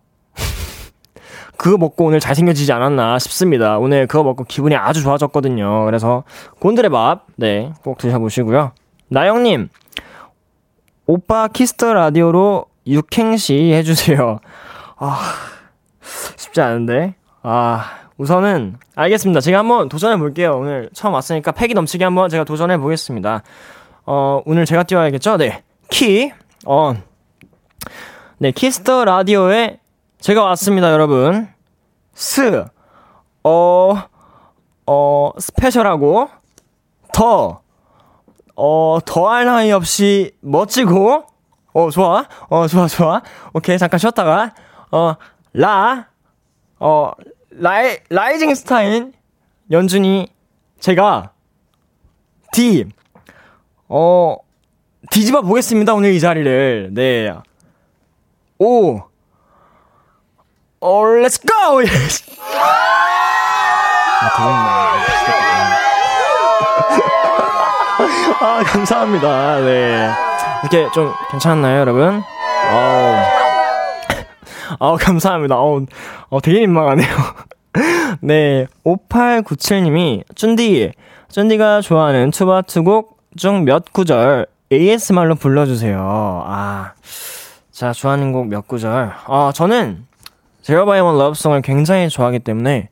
그거 1.58 1.78
먹고 1.78 2.06
오늘 2.06 2.20
잘생겨지지 2.20 2.72
않았나 2.74 3.20
싶습니다. 3.20 3.78
오늘 3.78 4.08
그거 4.08 4.24
먹고 4.24 4.44
기분이 4.44 4.76
아주 4.76 5.02
좋아졌거든요. 5.02 5.86
그래서 5.86 6.24
곤드레 6.60 6.90
밥, 6.90 7.26
네, 7.36 7.72
꼭 7.84 7.98
드셔보시고요. 7.98 8.72
나영님, 9.10 9.70
오빠 11.06 11.48
키스터 11.48 11.94
라디오로 11.94 12.66
육행시 12.88 13.72
해주세요. 13.74 14.40
아, 14.98 15.20
쉽지 16.38 16.62
않은데. 16.62 17.16
아, 17.44 17.86
우선은, 18.18 18.78
알겠습니다. 18.96 19.42
제가 19.42 19.60
한번 19.60 19.90
도전해 19.90 20.18
볼게요. 20.18 20.58
오늘 20.58 20.90
처음 20.94 21.14
왔으니까 21.14 21.52
패기 21.52 21.74
넘치게 21.74 22.04
한번 22.04 22.30
제가 22.30 22.44
도전해 22.44 22.78
보겠습니다. 22.78 23.44
어, 24.06 24.42
오늘 24.46 24.66
제가 24.66 24.84
띄워야겠죠? 24.84 25.38
네. 25.38 25.64
키, 25.90 26.32
어. 26.66 26.96
네, 28.38 28.52
키스터 28.52 29.06
라디오에 29.06 29.80
제가 30.24 30.42
왔습니다, 30.42 30.90
여러분. 30.94 31.50
스, 32.14 32.64
어, 33.44 33.94
어, 34.88 35.32
스페셜하고, 35.38 36.30
더, 37.12 37.62
어, 38.56 39.00
더할 39.06 39.44
나위 39.44 39.74
없이 39.74 40.32
멋지고, 40.40 41.26
어, 41.74 41.90
좋아. 41.90 42.26
어, 42.48 42.68
좋아, 42.68 42.88
좋아. 42.88 43.22
오케이, 43.54 43.78
잠깐 43.78 43.98
쉬었다가, 43.98 44.54
어, 44.92 45.16
라, 45.52 46.08
어, 46.80 47.12
라이, 47.50 47.98
rising 48.10 48.56
star인, 48.56 49.12
연준이, 49.72 50.28
제가, 50.80 51.34
디, 52.54 52.86
어, 53.90 54.38
뒤집어 55.12 55.42
보겠습니다, 55.42 55.94
오늘 55.94 56.14
이 56.14 56.22
자리를. 56.22 56.92
네. 56.94 57.34
오, 58.58 59.02
어, 60.86 61.06
let's 61.06 61.40
go! 61.40 61.48
아. 64.28 65.00
아, 68.42 68.64
감사합니다. 68.66 69.62
네. 69.62 70.10
이렇게 70.64 70.92
좀 70.94 71.14
괜찮았나요, 71.32 71.80
여러분? 71.80 72.22
아우, 74.78 74.98
감사합니다. 75.00 75.56
어우, 75.58 75.86
어, 76.28 76.42
되게 76.42 76.60
민망하네요. 76.60 77.08
네. 78.20 78.68
5897님이, 78.86 80.24
쭌디, 80.36 80.92
쭌디가 81.30 81.80
좋아하는 81.80 82.32
투바투곡 82.32 83.20
중 83.38 83.64
몇 83.64 83.94
구절 83.94 84.48
ASMR로 84.70 85.36
불러주세요. 85.36 86.44
아. 86.46 86.92
자, 87.72 87.94
좋아하는 87.94 88.34
곡 88.34 88.48
몇 88.48 88.68
구절. 88.68 89.14
아, 89.28 89.52
저는 89.56 90.06
Zero 90.64 90.86
by 90.86 91.02
One 91.02 91.18
Lovesong을 91.18 91.62
굉장히 91.62 92.08
좋아하기 92.08 92.40
때문에 92.40 92.88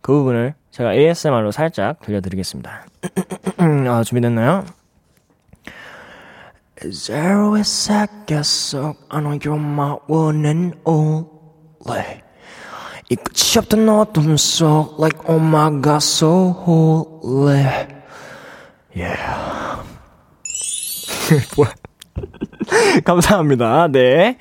그 0.00 0.12
부분을 0.12 0.54
제가 0.70 0.94
ASMR로 0.94 1.50
살짝 1.50 2.00
들려드리겠습니다. 2.00 2.86
아, 3.58 4.02
준비됐나요? 4.04 4.64
Zero 6.92 7.56
so 7.56 8.94
I 9.08 9.20
know 9.20 9.36
you're 9.38 9.58
my 9.58 9.96
one 10.08 10.46
and 10.46 10.78
only. 10.84 12.22
이 13.08 13.16
끝이 13.16 13.58
없던 13.58 13.88
어둠 13.88 14.36
속, 14.36 14.96
like 15.00 15.18
oh 15.28 15.42
my 15.44 15.70
god, 15.82 15.96
so 15.96 16.54
holy. 16.64 17.66
Yeah. 18.94 19.82
감사합니다. 23.04 23.88
네. 23.88 24.38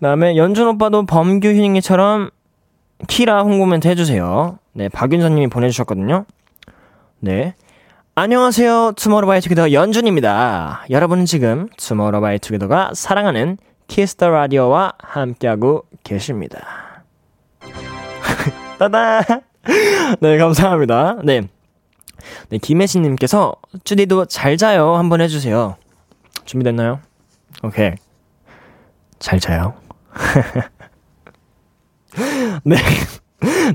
다음에 0.00 0.36
연준 0.36 0.66
오빠도 0.68 1.04
범규 1.04 1.48
휴닝이처럼 1.48 2.30
키라 3.06 3.42
홍보 3.42 3.66
멘트 3.66 3.86
해주세요. 3.88 4.58
네, 4.72 4.88
박윤서님이 4.88 5.48
보내주셨거든요. 5.48 6.24
네. 7.20 7.54
안녕하세요. 8.14 8.92
투모로우바이투게더 8.96 9.72
연준입니다. 9.72 10.84
여러분은 10.90 11.26
지금 11.26 11.68
투모로우바이투게더가 11.76 12.92
사랑하는 12.94 13.58
키스터 13.88 14.30
라디오와 14.30 14.94
함께하고 14.98 15.84
계십니다. 16.02 17.04
따다. 18.78 19.22
네, 20.20 20.38
감사합니다. 20.38 21.18
네. 21.24 21.42
네, 22.48 22.58
김혜신님께서 22.58 23.54
쭈디도 23.84 24.26
잘 24.26 24.56
자요 24.56 24.96
한번 24.96 25.20
해주세요. 25.20 25.76
준비됐나요? 26.44 27.00
오케이. 27.62 27.92
잘 29.18 29.38
자요. 29.38 29.79
네. 32.64 32.76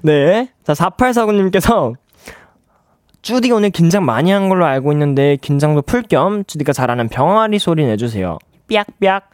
네. 0.04 0.52
자, 0.64 0.74
4849님께서 0.74 1.96
쭈디가 3.22 3.56
오늘 3.56 3.70
긴장 3.72 4.06
많이 4.06 4.32
한 4.32 4.50
걸로 4.50 4.66
알고 4.66 4.92
있는데 4.92 5.38
긴장도 5.38 5.84
풀 5.84 6.04
겸 6.04 6.44
쭈디가 6.46 6.74
잘하는 6.74 7.10
병아리 7.10 7.58
소리 7.60 7.86
내주세요. 7.86 8.38
삐약삐약. 8.68 9.30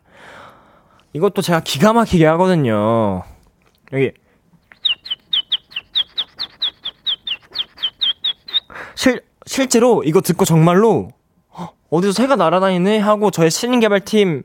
이것도 1.14 1.42
제가 1.42 1.60
기가 1.60 1.92
막히게 1.92 2.26
하거든요. 2.28 3.24
여기. 3.92 4.12
실, 8.96 9.22
실제로 9.46 10.04
이거 10.04 10.22
듣고 10.22 10.46
정말로 10.46 11.10
어디서 11.90 12.14
새가 12.14 12.38
날아다니네 12.38 13.00
하고 13.00 13.32
저의 13.32 13.52
신인개발팀 13.52 14.44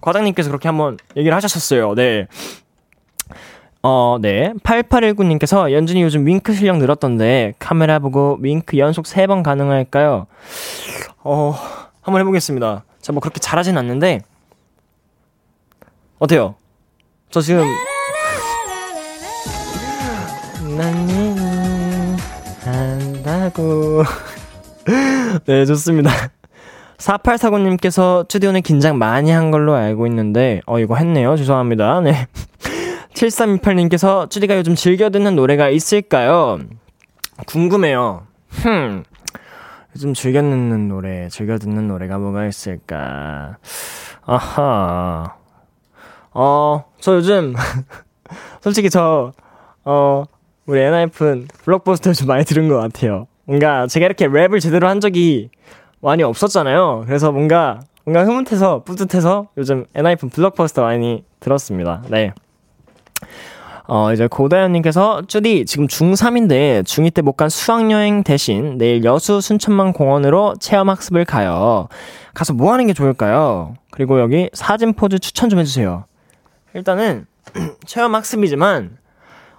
과장님께서 0.00 0.48
그렇게 0.48 0.68
한번 0.68 0.96
얘기를 1.16 1.34
하셨었어요. 1.36 1.94
네. 1.94 2.26
어, 3.82 4.18
네. 4.20 4.52
8819님께서 4.62 5.72
연준이 5.72 6.02
요즘 6.02 6.26
윙크 6.26 6.52
실력 6.54 6.78
늘었던데 6.78 7.54
카메라 7.58 7.98
보고 7.98 8.38
윙크 8.40 8.78
연속 8.78 9.04
3번 9.04 9.42
가능할까요? 9.42 10.26
어, 11.22 11.54
한번 12.02 12.20
해보겠습니다. 12.20 12.84
제가 13.00 13.12
뭐 13.12 13.20
그렇게 13.20 13.40
잘하진 13.40 13.78
않는데 13.78 14.20
어때요? 16.18 16.56
저 17.30 17.40
지금 17.40 17.64
난 20.76 21.08
한다고 22.64 24.04
네, 25.46 25.64
좋습니다. 25.66 26.10
4849님께서 26.98 28.22
스튜디오는 28.24 28.62
긴장 28.62 28.98
많이 28.98 29.30
한 29.30 29.50
걸로 29.50 29.74
알고 29.74 30.06
있는데, 30.08 30.60
어, 30.66 30.78
이거 30.78 30.96
했네요. 30.96 31.36
죄송합니다. 31.36 32.00
네. 32.00 32.26
7328님께서 33.14 34.28
쭈디가 34.30 34.56
요즘 34.58 34.74
즐겨 34.74 35.10
듣는 35.10 35.34
노래가 35.34 35.70
있을까요? 35.70 36.58
궁금해요. 37.46 38.26
흠. 38.48 39.04
요즘 39.94 40.14
즐겨 40.14 40.40
듣는 40.40 40.88
노래, 40.88 41.28
즐겨 41.28 41.58
듣는 41.58 41.88
노래가 41.88 42.18
뭐가 42.18 42.46
있을까? 42.46 43.56
아하. 44.24 45.34
어, 46.32 46.84
저 47.00 47.16
요즘, 47.16 47.54
솔직히 48.60 48.90
저, 48.90 49.32
어, 49.84 50.24
우리 50.66 50.80
엔하이픈 50.80 51.48
블록버스터 51.64 52.12
좀 52.12 52.28
많이 52.28 52.44
들은 52.44 52.68
것 52.68 52.76
같아요. 52.76 53.26
뭔가 53.44 53.86
제가 53.86 54.06
이렇게 54.06 54.28
랩을 54.28 54.60
제대로 54.60 54.86
한 54.88 55.00
적이 55.00 55.50
많이 56.00 56.22
없었잖아요. 56.22 57.04
그래서 57.06 57.32
뭔가, 57.32 57.80
뭔가 58.04 58.24
흐뭇해서, 58.24 58.82
뿌듯해서 58.84 59.48
요즘 59.56 59.86
엔하이픈 59.94 60.30
블록버스터 60.30 60.82
많이 60.82 61.24
들었습니다. 61.40 62.02
네. 62.08 62.32
어, 63.90 64.12
이제 64.12 64.26
고다현님께서, 64.26 65.22
쭈디, 65.28 65.64
지금 65.64 65.86
중3인데 65.86 66.82
중2 66.84 67.14
때 67.14 67.22
못 67.22 67.36
간 67.36 67.48
수학여행 67.48 68.22
대신 68.22 68.76
내일 68.76 69.02
여수 69.04 69.40
순천만 69.40 69.94
공원으로 69.94 70.56
체험학습을 70.60 71.24
가요. 71.24 71.88
가서 72.34 72.52
뭐 72.52 72.72
하는 72.72 72.86
게 72.86 72.92
좋을까요? 72.92 73.74
그리고 73.90 74.20
여기 74.20 74.50
사진 74.52 74.92
포즈 74.92 75.18
추천 75.18 75.48
좀 75.48 75.58
해주세요. 75.58 76.04
일단은, 76.74 77.26
체험학습이지만, 77.86 78.98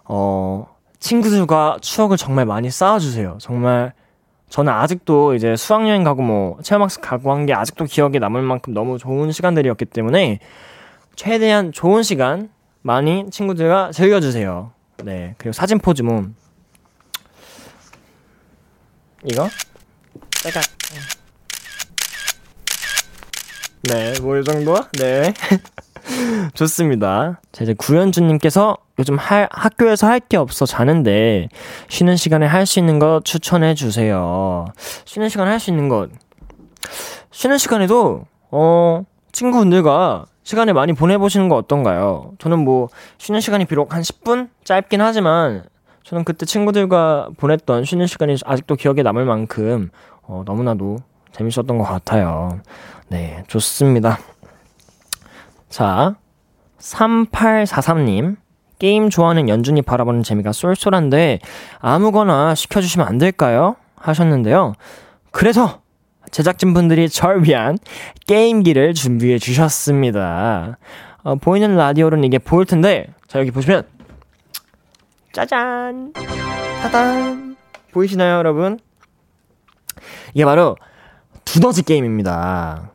어, 0.06 0.68
친구들과 1.00 1.78
추억을 1.82 2.16
정말 2.18 2.46
많이 2.46 2.70
쌓아주세요. 2.70 3.38
정말, 3.42 3.94
저는 4.50 4.74
아직도 4.74 5.36
이제 5.36 5.56
수학여행 5.56 6.04
가고 6.04 6.22
뭐 6.24 6.58
체험학습 6.64 7.02
가고 7.02 7.32
한 7.32 7.46
게 7.46 7.54
아직도 7.54 7.86
기억에 7.86 8.20
남을 8.20 8.42
만큼 8.42 8.74
너무 8.74 8.98
좋은 8.98 9.32
시간들이었기 9.32 9.86
때문에 9.86 10.40
최대한 11.16 11.72
좋은 11.72 12.04
시간 12.04 12.50
많이 12.82 13.26
친구들과 13.30 13.92
즐겨주세요. 13.92 14.72
네. 15.04 15.36
그리고 15.38 15.54
사진 15.54 15.80
포즈 15.80 16.02
뭐. 16.02 16.26
이거? 19.24 19.48
내가. 20.44 20.62
네, 23.84 24.20
뭐 24.22 24.38
이 24.40 24.44
정도? 24.44 24.76
네. 25.00 25.34
좋습니다. 26.54 27.40
자, 27.52 27.64
이제 27.64 27.74
구현주님께서 27.74 28.78
요즘 29.00 29.18
할, 29.18 29.48
학교에서 29.52 30.08
할 30.08 30.20
게 30.20 30.38
없어 30.38 30.66
자는데 30.66 31.48
쉬는 31.88 32.18
시간에 32.18 32.46
할 32.46 32.66
수 32.66 32.80
있는 32.80 33.00
거 33.00 33.22
추천해 33.24 33.74
주세요. 33.74 34.66
쉬는 35.06 35.30
시간에 35.30 35.50
할 35.52 35.60
수 35.60 35.72
있는 35.72 35.88
것. 35.90 36.10
쉬는 37.32 37.58
시간에도, 37.58 38.26
어, 38.52 39.04
친구분들과 39.32 40.26
시간을 40.44 40.74
많이 40.74 40.94
보내보시는 40.94 41.48
거 41.50 41.56
어떤가요? 41.56 42.34
저는 42.40 42.60
뭐, 42.60 42.90
쉬는 43.18 43.40
시간이 43.40 43.66
비록 43.66 43.94
한 43.96 44.02
10분? 44.02 44.50
짧긴 44.66 45.00
하지만, 45.02 45.64
저는 46.04 46.24
그때 46.26 46.46
친구들과 46.46 47.30
보냈던 47.38 47.86
쉬는 47.86 48.08
시간이 48.08 48.38
아직도 48.46 48.76
기억에 48.76 49.02
남을 49.04 49.26
만큼, 49.26 49.90
어, 50.24 50.44
너무나도 50.46 50.98
재밌었던 51.32 51.78
것 51.78 51.84
같아요. 51.84 52.60
네, 53.08 53.44
좋습니다. 53.48 54.18
자, 55.70 56.16
3843님. 56.80 58.38
게임 58.80 59.10
좋아하는 59.10 59.50
연준이 59.50 59.82
바라보는 59.82 60.24
재미가 60.24 60.54
쏠쏠한데 60.54 61.40
아무거나 61.80 62.56
시켜주시면 62.56 63.08
안 63.08 63.18
될까요? 63.18 63.76
하셨는데요. 63.98 64.74
그래서 65.32 65.82
제작진분들이 66.32 67.10
절 67.10 67.44
위한 67.44 67.78
게임기를 68.28 68.94
준비해 68.94 69.38
주셨습니다. 69.38 70.78
어, 71.24 71.36
보이는 71.36 71.76
라디오로는 71.76 72.24
이게 72.24 72.38
보일 72.38 72.66
텐데, 72.66 73.08
자, 73.28 73.40
여기 73.40 73.52
보시면, 73.52 73.84
짜잔! 75.34 76.14
따단! 76.82 77.58
보이시나요, 77.92 78.38
여러분? 78.38 78.80
이게 80.34 80.46
바로 80.46 80.78
두더지 81.44 81.84
게임입니다. 81.84 82.92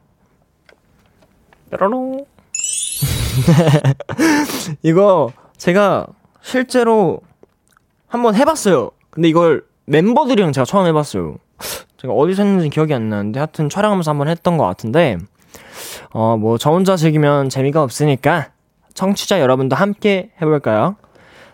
뾰로롱. 1.70 2.24
이거 4.82 5.32
제가 5.64 6.06
실제로 6.42 7.22
한번 8.06 8.34
해봤어요. 8.34 8.90
근데 9.08 9.30
이걸 9.30 9.64
멤버들이랑 9.86 10.52
제가 10.52 10.66
처음 10.66 10.86
해봤어요. 10.86 11.38
제가 11.96 12.12
어디서 12.12 12.42
했는지 12.42 12.68
기억이 12.68 12.92
안 12.92 13.08
나는데 13.08 13.38
하여튼 13.40 13.70
촬영하면서 13.70 14.10
한번 14.10 14.28
했던 14.28 14.58
것 14.58 14.66
같은데 14.66 15.16
어 16.12 16.36
뭐 16.36 16.58
저 16.58 16.70
혼자 16.70 16.96
즐기면 16.96 17.48
재미가 17.48 17.82
없으니까 17.82 18.50
청취자 18.92 19.40
여러분도 19.40 19.74
함께 19.74 20.32
해볼까요? 20.42 20.96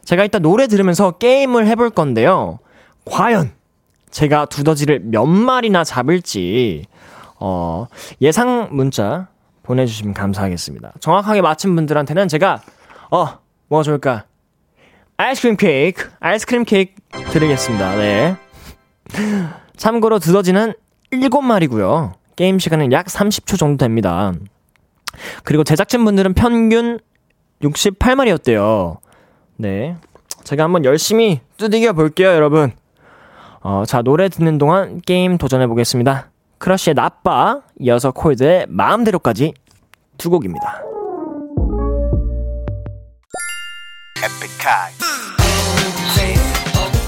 제가 0.04 0.24
이따 0.24 0.40
노래 0.40 0.66
들으면서 0.66 1.12
게임을 1.12 1.68
해볼 1.68 1.90
건데요. 1.90 2.58
과연 3.04 3.52
제가 4.10 4.46
두더지를 4.46 5.02
몇 5.04 5.24
마리나 5.26 5.84
잡을지 5.84 6.84
어 7.38 7.86
예상 8.20 8.70
문자 8.72 9.28
보내주시면 9.62 10.14
감사하겠습니다. 10.14 10.94
정확하게 10.98 11.42
맞힌 11.42 11.76
분들한테는 11.76 12.26
제가 12.26 12.60
어 13.12 13.38
뭐가 13.70 13.84
좋을까 13.84 14.24
아이스크림 15.16 15.56
케이크 15.56 16.10
아이스크림 16.18 16.64
케이크 16.64 16.92
드리겠습니다. 17.32 17.96
네. 17.96 18.36
참고로 19.76 20.18
두더지는 20.18 20.74
7마리고요. 21.12 22.12
게임 22.36 22.58
시간은 22.58 22.92
약 22.92 23.06
30초 23.06 23.58
정도 23.58 23.84
됩니다. 23.84 24.32
그리고 25.44 25.62
제작진분들은 25.64 26.34
평균 26.34 26.98
68마리였대요. 27.62 28.98
네. 29.56 29.96
제가 30.44 30.64
한번 30.64 30.84
열심히 30.84 31.40
두들겨 31.58 31.92
볼게요, 31.92 32.28
여러분. 32.28 32.72
어, 33.60 33.84
자, 33.86 34.02
노래 34.02 34.28
듣는 34.28 34.58
동안 34.58 35.00
게임 35.02 35.36
도전해 35.36 35.66
보겠습니다. 35.66 36.30
크러쉬의 36.58 36.94
나빠, 36.94 37.60
이어서 37.78 38.10
콜드의 38.10 38.66
마음대로까지 38.68 39.52
두 40.16 40.30
곡입니다. 40.30 40.82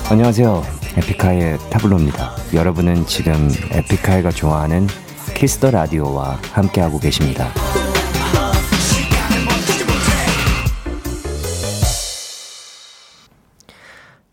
안녕하세요. 0.08 0.62
에픽하이의 0.96 1.58
타블로입니다. 1.70 2.36
여러분은 2.54 3.06
지금 3.06 3.50
에픽하이가 3.70 4.30
좋아하는 4.30 4.86
키스터 5.34 5.70
라디오와 5.70 6.40
함께하고 6.52 6.98
계십니다. 6.98 7.48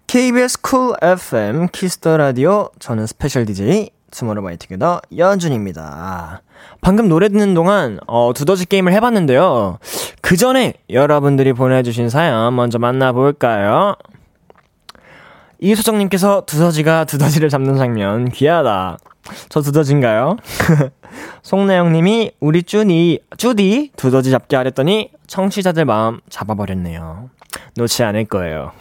KBS 0.08 0.62
쿨 0.62 0.96
FM 1.02 1.68
키스터 1.68 2.18
라디오 2.18 2.72
저는 2.80 3.08
스페셜 3.08 3.46
DJ 3.46 3.90
투모로우바이투게더 4.12 5.02
연준입니다. 5.18 6.42
방금 6.82 7.08
노래 7.10 7.30
듣는 7.30 7.54
동안 7.54 8.00
어, 8.08 8.32
두더지 8.34 8.66
게임을 8.66 8.94
해봤는데요. 8.94 9.80
그 10.22 10.38
전에 10.38 10.74
여러분들이 10.90 11.54
보내주신 11.54 12.10
사연 12.10 12.56
먼저 12.56 12.80
만나볼까요? 12.80 13.96
이소정님께서 15.60 16.44
두더지가 16.46 17.06
두더지를 17.06 17.50
잡는 17.50 17.76
장면 17.78 18.30
귀하다. 18.30 18.98
저 19.50 19.62
두더지인가요? 19.62 20.38
송나영님이 21.44 22.32
우리 22.40 22.64
쭈니 22.64 23.20
쭈디 23.38 23.92
두더지 23.96 24.32
잡기 24.32 24.56
하랬더니 24.56 25.12
청취자들 25.28 25.86
마음 25.86 26.22
잡아버렸네요. 26.30 27.30
놓지 27.76 28.04
않을 28.04 28.26
거예요. 28.26 28.72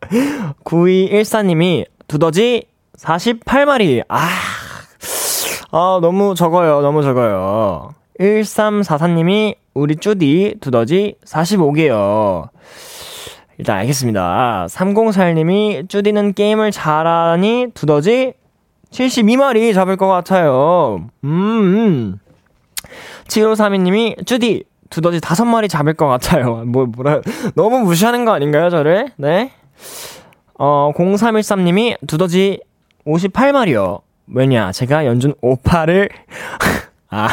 9214님이 0.64 1.86
두더지 2.08 2.64
48마리. 2.98 4.02
아, 4.08 4.28
아, 5.76 5.98
너무 6.00 6.34
적어요. 6.34 6.80
너무 6.80 7.02
적어요. 7.02 7.90
1344님이 8.18 9.56
우리 9.74 9.96
쭈디 9.96 10.54
두더지 10.62 11.16
45개요. 11.26 12.48
일단 13.58 13.76
알겠습니다. 13.80 14.68
3041님이 14.70 15.86
쭈디는 15.86 16.32
게임을 16.32 16.70
잘하니 16.70 17.72
두더지 17.74 18.32
72마리 18.90 19.74
잡을 19.74 19.98
것 19.98 20.08
같아요. 20.08 21.08
음. 21.24 22.20
7532님이 23.28 24.18
음. 24.18 24.24
쭈디 24.24 24.64
두더지 24.88 25.20
다섯 25.20 25.44
마리 25.44 25.68
잡을 25.68 25.92
것 25.92 26.06
같아요. 26.06 26.64
뭐, 26.66 26.86
뭐라, 26.86 27.20
너무 27.54 27.80
무시하는 27.80 28.24
거 28.24 28.32
아닌가요, 28.32 28.70
저를? 28.70 29.10
네. 29.16 29.52
어, 30.58 30.92
0313님이 30.96 31.98
두더지 32.06 32.62
58마리요. 33.06 34.05
왜냐, 34.28 34.72
제가 34.72 35.06
연준 35.06 35.34
오파를, 35.40 36.08
아, 37.10 37.28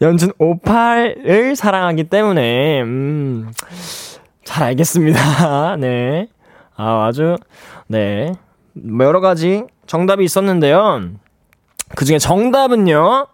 연준 0.00 0.32
오팔을 0.38 1.54
사랑하기 1.56 2.04
때문에, 2.04 2.82
음, 2.82 3.52
잘 4.44 4.64
알겠습니다. 4.64 5.76
네. 5.78 6.26
아, 6.76 7.06
아주, 7.06 7.36
네. 7.86 8.32
뭐 8.72 9.06
여러 9.06 9.20
가지 9.20 9.62
정답이 9.86 10.24
있었는데요. 10.24 11.02
그 11.94 12.04
중에 12.04 12.18
정답은요, 12.18 13.28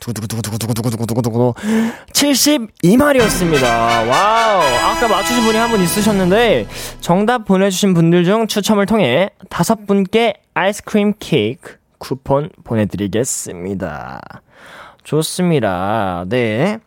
두구두구두구두구두구두구두구두구 0.00 1.54
72마리였습니다. 2.12 3.64
와우. 4.08 4.60
아까 4.62 5.08
맞추신 5.08 5.42
분이 5.44 5.56
한 5.58 5.68
분 5.72 5.80
있으셨는데 5.80 6.68
정답 7.00 7.44
보내주신 7.44 7.94
분들 7.94 8.22
중 8.24 8.46
추첨을 8.46 8.86
통해 8.86 9.30
다섯 9.50 9.88
분께 9.88 10.34
아이스크림 10.54 11.14
케이크 11.18 11.77
쿠폰 11.98 12.50
보내드리겠습니다. 12.64 14.20
좋습니다. 15.04 16.24
네. 16.28 16.78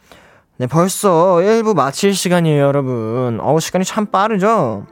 네, 0.58 0.67
벌써 0.67 1.38
1부 1.38 1.76
마칠 1.76 2.13
시간이에요, 2.13 2.62
여러분. 2.62 3.39
어우, 3.41 3.60
시간이 3.60 3.84
참 3.84 4.06
빠르죠? 4.06 4.86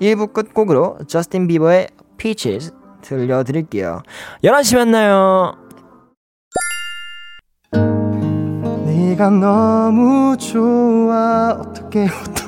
1부 0.00 0.32
끝곡으로 0.32 0.98
저스틴 1.08 1.48
비버의 1.48 1.88
Peaches 2.16 2.72
들려드릴게요. 3.02 4.02
11시 4.44 4.76
만나요. 4.76 5.54
네가 8.86 9.30
너무 9.30 10.36
좋아 10.36 11.56
어떻게 11.58 12.04
어떻게 12.04 12.47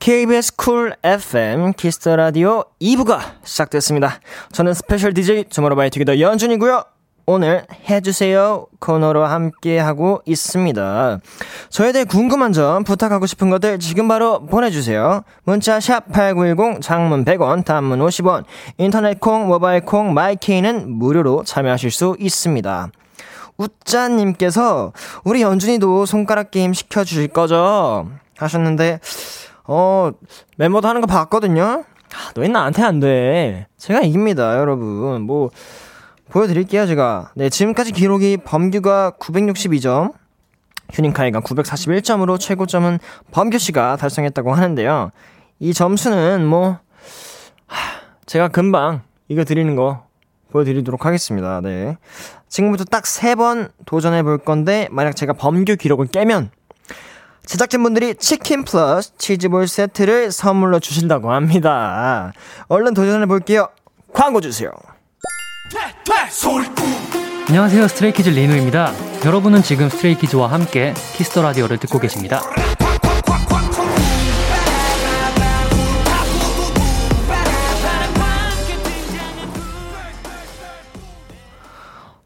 KBS 0.00 0.56
쿨 0.56 0.96
FM 1.04 1.74
키스터 1.74 2.16
라디오 2.16 2.64
2부가 2.80 3.20
시작됐습니다. 3.44 4.18
저는 4.50 4.72
스페셜 4.72 5.12
DJ 5.12 5.44
투모로우바이투게더 5.50 6.18
연준이고요. 6.20 6.82
오늘 7.26 7.66
해주세요 7.88 8.66
코너로 8.78 9.26
함께 9.26 9.78
하고 9.78 10.22
있습니다. 10.24 11.20
저에 11.68 11.92
대해 11.92 12.04
궁금한 12.04 12.54
점, 12.54 12.82
부탁하고 12.82 13.26
싶은 13.26 13.50
것들 13.50 13.78
지금 13.78 14.08
바로 14.08 14.46
보내주세요. 14.46 15.22
문자 15.44 15.78
샵 15.80 16.08
#8910 16.08 16.80
장문 16.80 17.26
100원, 17.26 17.66
단문 17.66 17.98
50원, 18.00 18.44
인터넷 18.78 19.20
콩, 19.20 19.48
모바일 19.48 19.82
콩, 19.82 20.14
마이케이는 20.14 20.90
무료로 20.90 21.44
참여하실 21.44 21.90
수 21.90 22.16
있습니다. 22.18 22.88
우짜님께서 23.58 24.94
우리 25.24 25.42
연준이도 25.42 26.06
손가락 26.06 26.50
게임 26.50 26.72
시켜주실 26.72 27.28
거죠? 27.28 28.08
하셨는데 28.38 29.00
어, 29.64 30.10
멤버도 30.56 30.88
하는 30.88 31.00
거 31.00 31.06
봤거든요? 31.06 31.84
아, 32.12 32.32
너희 32.34 32.48
나한테 32.48 32.82
안 32.82 33.00
돼. 33.00 33.66
제가 33.76 34.00
이깁니다, 34.00 34.58
여러분. 34.58 35.22
뭐, 35.22 35.50
보여드릴게요, 36.30 36.86
제가. 36.86 37.30
네, 37.34 37.48
지금까지 37.48 37.92
기록이 37.92 38.38
범규가 38.38 39.12
962점, 39.20 40.12
휴닝카이가 40.92 41.40
941점으로 41.40 42.38
최고점은 42.38 42.98
범규씨가 43.30 43.96
달성했다고 43.96 44.52
하는데요. 44.52 45.10
이 45.60 45.72
점수는 45.72 46.46
뭐, 46.46 46.78
하, 47.66 48.00
제가 48.26 48.48
금방 48.48 49.02
이거 49.28 49.44
드리는 49.44 49.76
거 49.76 50.04
보여드리도록 50.50 51.06
하겠습니다. 51.06 51.60
네. 51.60 51.96
지금부터 52.48 52.82
딱 52.84 53.04
세 53.06 53.36
번 53.36 53.68
도전해 53.86 54.24
볼 54.24 54.38
건데, 54.38 54.88
만약 54.90 55.14
제가 55.14 55.32
범규 55.34 55.76
기록을 55.76 56.08
깨면, 56.08 56.50
제작진분들이 57.50 58.14
치킨 58.14 58.64
플러스 58.64 59.10
치즈볼 59.18 59.66
세트를 59.66 60.30
선물로 60.30 60.78
주신다고 60.78 61.32
합니다. 61.32 62.32
얼른 62.68 62.94
도전해 62.94 63.26
볼게요. 63.26 63.68
광고 64.12 64.40
주세요. 64.40 64.70
안녕하세요. 67.48 67.88
스트레이키즈 67.88 68.30
리노입니다. 68.30 68.92
여러분은 69.26 69.62
지금 69.62 69.88
스트레이키즈와 69.88 70.46
함께 70.46 70.94
키스 71.16 71.32
더 71.32 71.42
라디오를 71.42 71.78
듣고 71.78 71.98
계십니다. 71.98 72.40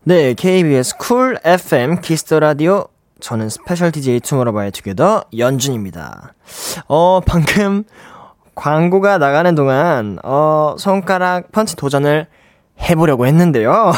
네, 0.03 0.35
KBS 0.35 0.99
쿨 0.99 1.39
FM 1.43 2.03
키스 2.03 2.27
더 2.27 2.41
라디오 2.41 2.89
저는 3.25 3.49
스페셜 3.49 3.91
DJ 3.91 4.21
투모로우바이투게더 4.21 5.25
연준입니다. 5.39 6.35
어, 6.89 7.21
방금 7.27 7.85
광고가 8.55 9.17
나가는 9.17 9.55
동안 9.55 10.19
어, 10.23 10.75
손가락 10.79 11.51
펀치 11.51 11.75
도전을 11.75 12.27
해보려고 12.83 13.25
했는데요. 13.27 13.93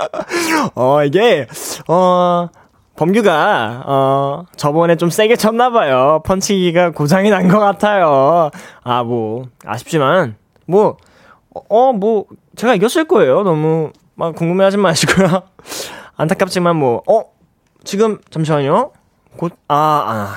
어, 0.74 1.04
이게 1.04 1.46
어 1.86 2.48
범규가 2.96 3.82
어 3.84 4.44
저번에 4.56 4.96
좀 4.96 5.10
세게 5.10 5.36
쳤나봐요. 5.36 6.22
펀치기가 6.24 6.92
고장이 6.92 7.28
난 7.28 7.48
것 7.48 7.58
같아요. 7.58 8.50
아 8.84 9.02
뭐 9.04 9.48
아쉽지만 9.66 10.36
뭐 10.66 10.96
어뭐 11.68 11.90
어, 11.90 11.92
뭐, 11.92 12.24
제가 12.56 12.74
이겼을 12.74 13.04
거예요. 13.04 13.42
너무 13.42 13.90
막 14.14 14.34
궁금해 14.34 14.64
하지 14.64 14.78
마시고요. 14.78 15.42
안타깝지만 16.16 16.74
뭐 16.76 17.02
어 17.06 17.32
지금 17.84 18.18
잠시만요. 18.30 18.92
곧 19.36 19.52
아 19.68 19.74
아, 19.76 20.34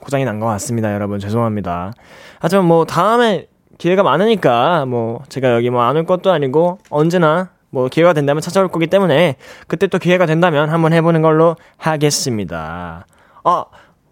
고장이 0.00 0.24
난 0.24 0.40
것 0.40 0.46
같습니다, 0.46 0.92
여러분 0.94 1.18
죄송합니다. 1.18 1.92
하지만 2.38 2.64
뭐 2.66 2.84
다음에 2.84 3.48
기회가 3.78 4.02
많으니까 4.02 4.84
뭐 4.86 5.22
제가 5.28 5.54
여기 5.54 5.70
뭐 5.70 5.82
안 5.82 5.96
올 5.96 6.04
것도 6.04 6.30
아니고 6.30 6.78
언제나 6.90 7.50
뭐 7.70 7.88
기회가 7.88 8.12
된다면 8.12 8.40
찾아올 8.40 8.68
거기 8.68 8.86
때문에 8.88 9.36
그때 9.68 9.86
또 9.86 9.98
기회가 9.98 10.26
된다면 10.26 10.70
한번 10.70 10.92
해보는 10.92 11.22
걸로 11.22 11.56
하겠습니다. 11.78 13.06
아, 13.44 13.64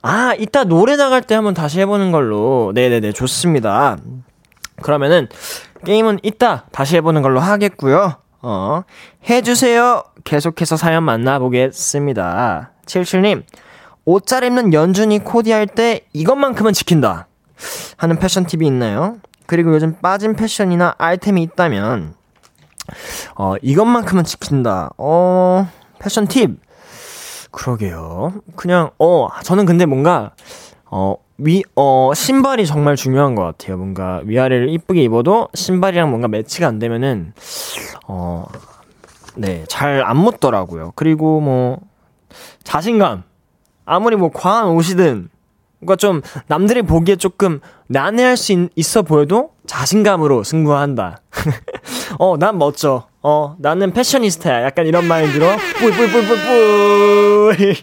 아, 0.02 0.34
이따 0.38 0.64
노래 0.64 0.96
나갈 0.96 1.22
때 1.22 1.34
한번 1.34 1.54
다시 1.54 1.80
해보는 1.80 2.12
걸로. 2.12 2.70
네네네, 2.74 3.12
좋습니다. 3.12 3.98
그러면은 4.80 5.28
게임은 5.84 6.20
이따 6.22 6.64
다시 6.72 6.96
해보는 6.96 7.20
걸로 7.22 7.40
하겠고요. 7.40 8.14
어, 8.42 8.82
해주세요. 9.28 10.04
계속해서 10.24 10.76
사연 10.76 11.02
만나보겠습니다. 11.04 12.70
77님, 12.86 13.42
옷 14.04 14.26
잘 14.26 14.44
입는 14.44 14.72
연준이 14.72 15.18
코디할 15.18 15.66
때 15.66 16.02
이것만큼은 16.12 16.72
지킨다. 16.72 17.26
하는 17.96 18.18
패션 18.18 18.46
팁이 18.46 18.66
있나요? 18.66 19.18
그리고 19.46 19.74
요즘 19.74 19.96
빠진 20.00 20.34
패션이나 20.36 20.94
아이템이 20.98 21.42
있다면, 21.42 22.14
어, 23.36 23.54
이것만큼은 23.60 24.24
지킨다. 24.24 24.90
어, 24.98 25.68
패션 25.98 26.26
팁. 26.28 26.60
그러게요. 27.50 28.34
그냥, 28.56 28.90
어, 28.98 29.28
저는 29.42 29.64
근데 29.66 29.86
뭔가, 29.86 30.32
어, 30.90 31.16
위, 31.38 31.62
어, 31.76 32.12
신발이 32.14 32.66
정말 32.66 32.96
중요한 32.96 33.34
것 33.36 33.42
같아요. 33.44 33.76
뭔가 33.76 34.20
위아래를 34.24 34.70
이쁘게 34.70 35.02
입어도 35.04 35.48
신발이랑 35.54 36.10
뭔가 36.10 36.26
매치가 36.26 36.66
안 36.66 36.78
되면은, 36.80 37.32
어, 38.08 38.44
네, 39.36 39.64
잘 39.68 40.02
안 40.04 40.16
묻더라고요. 40.16 40.92
그리고 40.96 41.40
뭐, 41.40 41.78
자신감. 42.64 43.22
아무리 43.84 44.16
뭐 44.16 44.30
과한 44.30 44.68
옷이든, 44.70 45.28
그러니까 45.78 45.96
좀 45.96 46.22
남들이 46.48 46.82
보기에 46.82 47.14
조금 47.16 47.60
난해할 47.86 48.36
수 48.36 48.52
있, 48.74 48.96
어 48.96 49.02
보여도 49.02 49.50
자신감으로 49.66 50.42
승부한다. 50.42 51.20
어, 52.18 52.36
난 52.36 52.58
멋져. 52.58 53.06
어, 53.22 53.54
나는 53.60 53.92
패셔니스타야. 53.92 54.64
약간 54.64 54.86
이런 54.86 55.06
마인드로 55.06 55.46
뿔뿔뿔뿔뿔. 55.78 57.74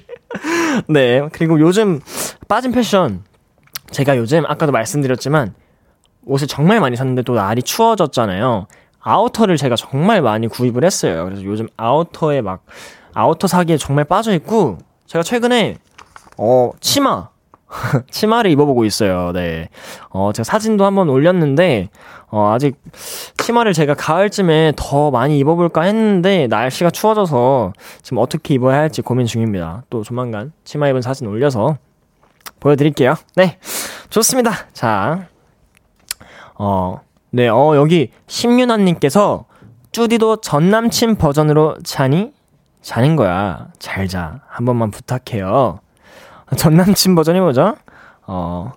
네, 0.89 1.27
그리고 1.31 1.59
요즘 1.61 2.01
빠진 2.49 2.71
패션 2.73 3.23
제가 3.91 4.17
요즘 4.17 4.45
아까도 4.45 4.71
말씀드렸지만 4.71 5.53
옷을 6.25 6.47
정말 6.47 6.79
많이 6.79 6.95
샀는데 6.95 7.21
또 7.21 7.33
날이 7.35 7.61
추워졌잖아요. 7.61 8.67
아우터를 8.99 9.57
제가 9.57 9.75
정말 9.75 10.21
많이 10.21 10.47
구입을 10.47 10.83
했어요. 10.83 11.25
그래서 11.25 11.43
요즘 11.43 11.67
아우터에 11.77 12.41
막 12.41 12.65
아우터 13.13 13.47
사기에 13.47 13.77
정말 13.77 14.05
빠져 14.05 14.33
있고 14.33 14.79
제가 15.05 15.23
최근에 15.23 15.77
어 16.37 16.71
치마 16.81 17.29
치마를 18.09 18.51
입어보고 18.51 18.85
있어요. 18.85 19.31
네. 19.33 19.69
어, 20.09 20.31
제가 20.33 20.43
사진도 20.43 20.85
한번 20.85 21.09
올렸는데, 21.09 21.89
어, 22.27 22.51
아직 22.53 22.75
치마를 23.37 23.73
제가 23.73 23.95
가을쯤에 23.95 24.73
더 24.75 25.11
많이 25.11 25.37
입어볼까 25.39 25.81
했는데, 25.81 26.47
날씨가 26.47 26.91
추워져서 26.91 27.73
지금 28.01 28.19
어떻게 28.19 28.53
입어야 28.53 28.77
할지 28.77 29.01
고민 29.01 29.25
중입니다. 29.25 29.83
또 29.89 30.03
조만간 30.03 30.53
치마 30.63 30.87
입은 30.89 31.01
사진 31.01 31.27
올려서 31.27 31.77
보여드릴게요. 32.65 33.13
네. 33.35 33.59
좋습니다. 34.09 34.51
자. 34.73 35.27
어, 36.55 36.99
네, 37.29 37.47
어, 37.47 37.75
여기 37.75 38.11
심윤아님께서 38.25 39.45
쭈디도 39.91 40.37
전 40.41 40.71
남친 40.71 41.15
버전으로 41.17 41.77
자니? 41.83 42.33
자는 42.81 43.15
거야. 43.15 43.67
잘 43.77 44.07
자. 44.07 44.41
한 44.47 44.65
번만 44.65 44.89
부탁해요. 44.89 45.79
전 46.57 46.75
남친 46.75 47.13
버전이 47.13 47.39
뭐죠? 47.39 47.75
어, 48.25 48.71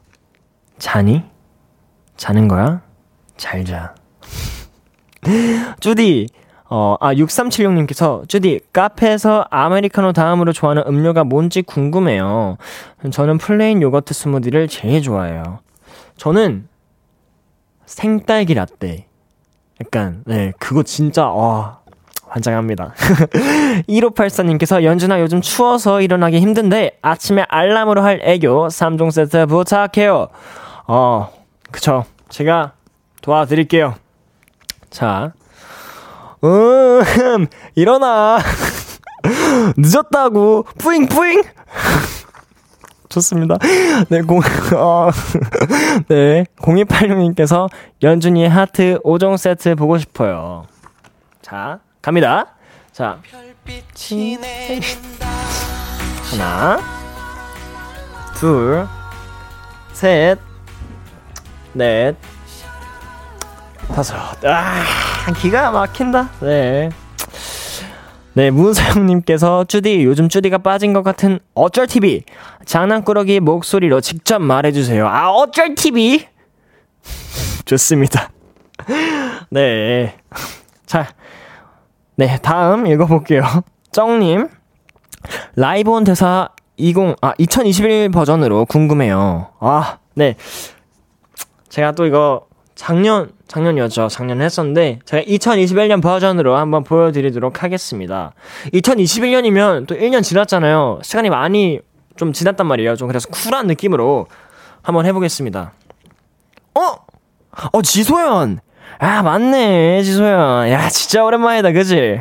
자니? 0.79 1.25
자는 2.19 2.47
거야? 2.47 2.83
잘 3.39 3.65
자. 3.65 3.95
쭈디, 5.81 6.27
어, 6.71 6.97
아, 7.01 7.15
6376님께서, 7.15 8.29
쭈디, 8.29 8.61
카페에서 8.73 9.47
아메리카노 9.51 10.13
다음으로 10.13 10.53
좋아하는 10.53 10.83
음료가 10.87 11.25
뭔지 11.25 11.63
궁금해요. 11.63 12.59
저는 13.11 13.39
플레인 13.39 13.81
요거트 13.81 14.13
스무디를 14.13 14.69
제일 14.69 15.01
좋아해요. 15.01 15.61
저는 16.17 16.69
생딸기 17.87 18.53
라떼. 18.53 19.07
약간, 19.81 20.23
네, 20.27 20.53
그거 20.59 20.83
진짜, 20.83 21.27
와, 21.29 21.79
환장합니다. 22.27 22.93
1584님께서 23.89 24.83
연준아 24.83 25.21
요즘 25.23 25.41
추워서 25.41 26.03
일어나기 26.03 26.39
힘든데 26.41 26.99
아침에 27.01 27.47
알람으로 27.49 28.03
할 28.03 28.21
애교 28.23 28.69
3종 28.69 29.11
세트 29.11 29.47
부탁해요. 29.47 30.29
어, 30.87 31.31
그쵸. 31.71 32.05
제가 32.29 32.73
도와드릴게요. 33.23 33.95
자. 34.91 35.33
음, 36.45 37.47
일어나. 37.75 38.39
늦었다고. 39.77 40.65
뿌잉, 40.79 41.07
뿌잉. 41.07 41.43
좋습니다. 43.09 43.57
네, 44.11 44.21
공, 44.21 44.41
어, 44.77 45.11
네. 46.09 46.45
0286님께서 46.57 47.69
연준이의 48.03 48.51
하트 48.51 48.99
5종 49.03 49.39
세트 49.39 49.77
보고 49.77 49.97
싶어요. 49.99 50.67
자. 51.41 51.81
갑니다. 52.03 52.47
자. 52.93 53.21
하나, 56.31 56.79
둘, 58.35 58.87
셋, 59.93 60.39
넷, 61.73 62.17
다섯. 63.95 64.45
아, 64.45 64.83
기가 65.35 65.71
막힌다. 65.71 66.31
네. 66.41 66.91
네, 68.35 68.51
문서영님께서 68.51 69.65
쭈디, 69.65 70.05
요즘 70.05 70.29
쭈디가 70.29 70.59
빠진 70.59 70.93
것 70.93 71.03
같은 71.03 71.41
어쩔 71.55 71.87
TV. 71.87 72.23
장난꾸러기 72.65 73.41
목소리로 73.41 74.01
직접 74.01 74.39
말해주세요. 74.41 75.09
아, 75.09 75.31
어쩔 75.31 75.75
TV? 75.75 76.27
좋습니다. 77.65 78.31
네. 79.51 80.17
자, 80.87 81.09
네, 82.17 82.39
다음 82.41 82.87
읽어볼게요. 82.87 83.43
쩡님. 83.93 84.49
라이브 85.57 85.91
온 85.91 86.05
대사 86.05 86.51
20, 86.77 87.17
아, 87.21 87.35
2021 87.39 88.11
버전으로 88.11 88.67
궁금해요. 88.67 89.49
아, 89.61 89.99
네. 90.15 90.37
제가 91.69 91.93
또 91.93 92.07
이거 92.07 92.47
작년, 92.75 93.33
작년이었죠. 93.49 94.09
작년 94.09 94.41
했었는데, 94.43 95.01
제가 95.05 95.23
2021년 95.25 96.03
버전으로 96.03 96.57
한번 96.57 96.85
보여드리도록 96.85 97.63
하겠습니다. 97.63 98.33
2021년이면 98.73 99.87
또 99.87 99.97
1년 99.97 100.23
지났잖아요. 100.23 101.01
시간이 101.03 101.31
많이 101.31 101.81
좀 102.17 102.33
지났단 102.33 102.67
말이에요. 102.67 102.97
좀 102.97 103.09
그래서 103.09 103.29
쿨한 103.29 103.67
느낌으로 103.67 104.27
한번 104.83 105.07
해보겠습니다. 105.07 105.73
어? 106.75 106.81
어, 107.73 107.83
지소연! 107.83 108.61
아, 108.99 109.23
맞네, 109.23 110.03
지소야. 110.03 110.71
야, 110.71 110.89
진짜 110.89 111.25
오랜만이다, 111.25 111.73
그지? 111.73 112.21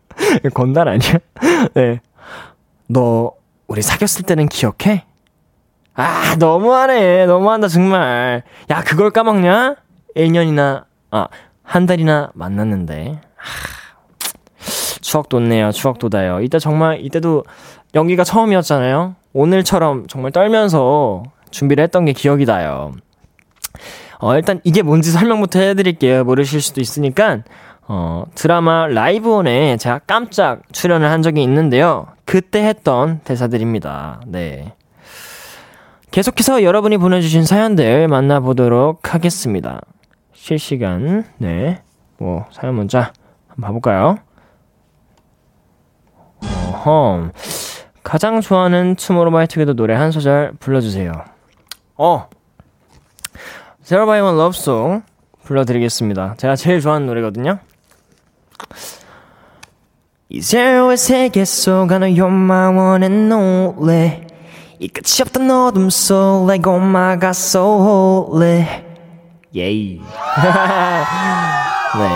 건달 0.54 0.88
아니야? 0.88 1.18
네. 1.74 2.00
너, 2.86 3.32
우리 3.66 3.82
사귀었을 3.82 4.24
때는 4.24 4.48
기억해? 4.48 5.04
아, 5.94 6.36
너무하네. 6.38 7.26
너무한다, 7.26 7.68
정말. 7.68 8.42
야, 8.70 8.82
그걸 8.82 9.10
까먹냐? 9.10 9.76
1년이나, 10.16 10.84
아, 11.10 11.28
한 11.62 11.86
달이나 11.86 12.30
만났는데. 12.34 13.20
아, 13.20 13.42
추억 15.00 15.28
돋네요. 15.28 15.72
추억 15.72 15.98
돋아요. 15.98 16.40
이때 16.40 16.58
정말, 16.58 17.00
이때도 17.04 17.44
연기가 17.94 18.24
처음이었잖아요. 18.24 19.16
오늘처럼 19.32 20.06
정말 20.08 20.32
떨면서 20.32 21.22
준비를 21.50 21.84
했던 21.84 22.04
게 22.04 22.12
기억이 22.12 22.44
나요. 22.44 22.92
어, 24.18 24.36
일단 24.36 24.60
이게 24.64 24.82
뭔지 24.82 25.10
설명부터 25.10 25.58
해드릴게요. 25.58 26.24
모르실 26.24 26.60
수도 26.60 26.80
있으니까. 26.80 27.42
어, 27.88 28.24
드라마 28.34 28.86
라이브온에 28.86 29.76
제가 29.76 30.00
깜짝 30.06 30.62
출연을 30.72 31.10
한 31.10 31.22
적이 31.22 31.42
있는데요. 31.42 32.06
그때 32.24 32.64
했던 32.64 33.20
대사들입니다. 33.24 34.20
네. 34.26 34.74
계속해서 36.12 36.62
여러분이 36.62 36.98
보내주신 36.98 37.44
사연들 37.44 38.06
만나보도록 38.06 39.14
하겠습니다. 39.14 39.80
실시간, 40.42 41.24
네. 41.38 41.82
뭐, 42.18 42.46
사연 42.50 42.74
문자 42.74 43.12
한번 43.46 43.68
봐볼까요? 43.68 44.18
어허. 46.42 47.30
가장 48.02 48.40
좋아하는 48.40 48.96
투모로우바이투게더 48.96 49.74
노래 49.74 49.94
한 49.94 50.10
소절 50.10 50.54
불러주세요. 50.58 51.12
어! 51.96 52.28
Love 54.36 54.58
Song 54.58 55.04
불러드리겠습니다. 55.44 56.34
제가 56.38 56.56
제일 56.56 56.80
좋아하는 56.80 57.06
노래거든요. 57.06 57.60
이제의 60.28 60.96
세계 60.96 61.44
속 61.44 61.92
one 62.76 63.04
and 63.04 63.32
only 63.32 64.26
이 64.80 64.88
끝이 64.88 65.22
없던 65.22 65.48
어둠 65.48 65.88
속 65.88 66.46
Like 66.48 66.68
oh 66.68 66.84
my 66.84 67.16
god 67.16 67.30
so 67.30 67.60
holy 67.80 68.91
예이 69.54 70.00
네. 71.98 72.08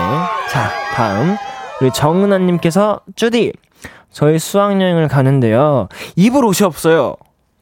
자, 0.49 0.69
다음. 0.93 1.37
우리 1.79 1.91
정은아님께서, 1.91 3.01
쭈디, 3.15 3.53
저희 4.11 4.39
수학여행을 4.39 5.07
가는데요. 5.07 5.87
입을 6.15 6.43
옷이 6.45 6.65
없어요. 6.65 7.15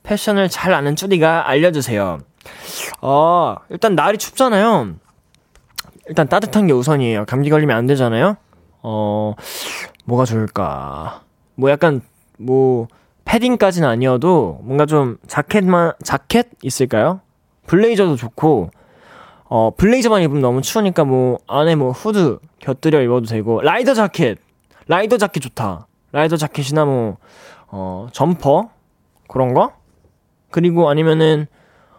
패션을 0.03 0.47
잘 0.49 0.73
아는 0.73 0.95
쭈디가 0.95 1.49
알려주세요. 1.49 2.19
어, 3.01 3.55
일단 3.69 3.95
날이 3.95 4.17
춥잖아요. 4.17 4.93
일단 6.07 6.27
따뜻한 6.29 6.67
게 6.67 6.73
우선이에요. 6.73 7.25
감기 7.25 7.49
걸리면 7.49 7.75
안 7.75 7.87
되잖아요. 7.87 8.37
어, 8.83 9.33
뭐가 10.05 10.23
좋을까. 10.23 11.21
뭐 11.55 11.69
약간, 11.69 12.01
뭐, 12.37 12.87
패딩까지는 13.25 13.89
아니어도 13.89 14.59
뭔가 14.63 14.85
좀 14.85 15.17
자켓만, 15.27 15.93
자켓 16.03 16.47
있을까요? 16.61 17.19
블레이저도 17.67 18.15
좋고, 18.15 18.69
어, 19.47 19.71
블레이저만 19.75 20.21
입으면 20.23 20.41
너무 20.41 20.61
추우니까 20.61 21.05
뭐, 21.05 21.37
안에 21.47 21.75
뭐, 21.75 21.91
후드 21.91 22.39
곁들여 22.59 23.01
입어도 23.01 23.27
되고, 23.27 23.61
라이더 23.61 23.93
자켓! 23.93 24.39
라이더 24.87 25.17
자켓 25.17 25.41
좋다. 25.43 25.87
라이더 26.11 26.37
자켓이나 26.37 26.85
뭐, 26.85 27.17
어, 27.67 28.07
점퍼? 28.11 28.69
그런 29.27 29.53
거? 29.53 29.73
그리고 30.49 30.89
아니면은, 30.89 31.47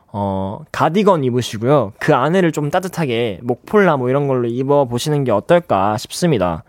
어, 0.09 0.61
가디건 0.73 1.25
입으시고요. 1.25 1.93
그 1.99 2.15
안에를 2.15 2.51
좀 2.51 2.71
따뜻하게, 2.71 3.41
목폴라 3.43 3.97
뭐 3.97 4.09
이런 4.09 4.27
걸로 4.27 4.49
입어보시는 4.49 5.25
게 5.25 5.31
어떨까 5.31 5.97
싶습니다. 5.99 6.65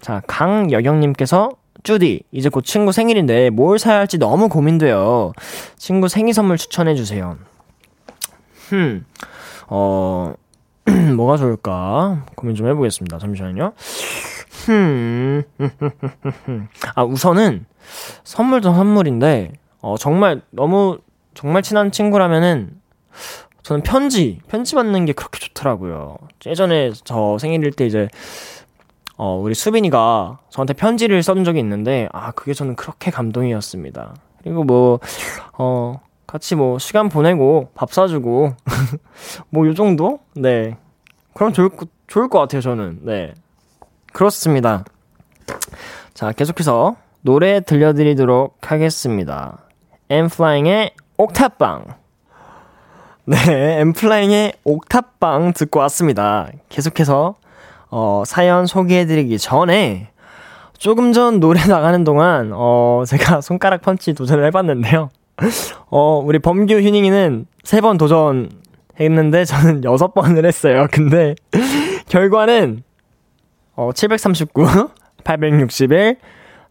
자, 0.00 0.22
강여경님께서, 0.26 1.52
쭈디, 1.82 2.22
이제 2.32 2.48
곧 2.48 2.62
친구 2.62 2.92
생일인데 2.92 3.50
뭘 3.50 3.78
사야 3.78 3.98
할지 3.98 4.18
너무 4.18 4.48
고민돼요. 4.48 5.32
친구 5.76 6.08
생일 6.08 6.34
선물 6.34 6.56
추천해주세요. 6.56 7.38
흠. 8.68 9.06
어, 9.68 10.34
뭐가 11.16 11.36
좋을까? 11.36 12.24
고민 12.34 12.54
좀 12.54 12.66
해보겠습니다. 12.68 13.18
잠시만요. 13.18 13.72
흠. 14.66 15.42
아, 16.94 17.04
우선은, 17.04 17.66
선물도 18.24 18.72
선물인데, 18.74 19.52
어, 19.80 19.96
정말, 19.98 20.42
너무, 20.50 20.98
정말 21.34 21.62
친한 21.62 21.92
친구라면은, 21.92 22.80
저는 23.62 23.82
편지, 23.82 24.40
편지 24.48 24.74
받는 24.74 25.04
게 25.04 25.12
그렇게 25.12 25.38
좋더라고요. 25.40 26.16
예전에 26.46 26.92
저 27.04 27.36
생일일 27.38 27.72
때 27.72 27.86
이제, 27.86 28.08
어, 29.18 29.36
우리 29.36 29.54
수빈이가 29.54 30.38
저한테 30.48 30.72
편지를 30.72 31.22
써준 31.22 31.44
적이 31.44 31.60
있는데, 31.60 32.08
아, 32.12 32.32
그게 32.32 32.54
저는 32.54 32.76
그렇게 32.76 33.10
감동이었습니다. 33.10 34.14
그리고 34.42 34.64
뭐, 34.64 35.00
어, 35.58 36.00
같이 36.28 36.54
뭐 36.54 36.78
시간 36.78 37.08
보내고 37.08 37.70
밥 37.74 37.92
사주고 37.92 38.54
뭐 39.50 39.66
요 39.66 39.74
정도? 39.74 40.20
네. 40.36 40.76
그럼 41.34 41.52
좋을 41.52 41.70
좋을 42.06 42.28
것 42.28 42.38
같아요 42.38 42.60
저는. 42.60 43.00
네. 43.02 43.34
그렇습니다. 44.12 44.84
자 46.14 46.30
계속해서 46.32 46.96
노래 47.22 47.60
들려드리도록 47.60 48.70
하겠습니다. 48.70 49.58
엠플라잉의 50.10 50.92
옥탑방. 51.16 51.84
네, 53.24 53.80
엠플라잉의 53.80 54.52
옥탑방 54.64 55.52
듣고 55.54 55.80
왔습니다. 55.80 56.48
계속해서 56.68 57.36
어, 57.90 58.22
사연 58.26 58.66
소개해드리기 58.66 59.38
전에 59.38 60.10
조금 60.76 61.12
전 61.12 61.40
노래 61.40 61.64
나가는 61.66 62.04
동안 62.04 62.52
어, 62.54 63.02
제가 63.06 63.40
손가락 63.40 63.80
펀치 63.82 64.12
도전을 64.14 64.44
해봤는데요. 64.46 65.08
어, 65.90 66.20
우리 66.24 66.38
범규 66.38 66.74
휴닝이는 66.74 67.46
세 67.64 67.80
번 67.80 67.96
도전했는데 67.98 69.44
저는 69.44 69.84
여섯 69.88 70.14
번을 70.14 70.44
했어요. 70.44 70.86
근데 70.90 71.34
결과는 72.08 72.82
어, 73.76 73.92
739, 73.92 74.64
861, 75.24 76.16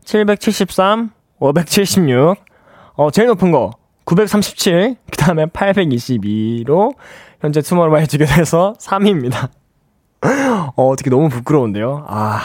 773, 0.04 1.12
576, 1.40 2.36
어, 2.96 3.12
제일 3.12 3.28
높은 3.30 3.52
거 3.52 3.72
937, 4.06 4.96
그 5.12 5.18
다음에 5.18 5.46
822로 5.46 6.96
현재 7.42 7.62
투모로우바이투게더에서 7.62 8.74
3위입니다. 8.80 9.50
어, 10.76 10.88
어떻게 10.88 11.10
너무 11.10 11.30
부끄러운데요? 11.30 12.06
아, 12.08 12.42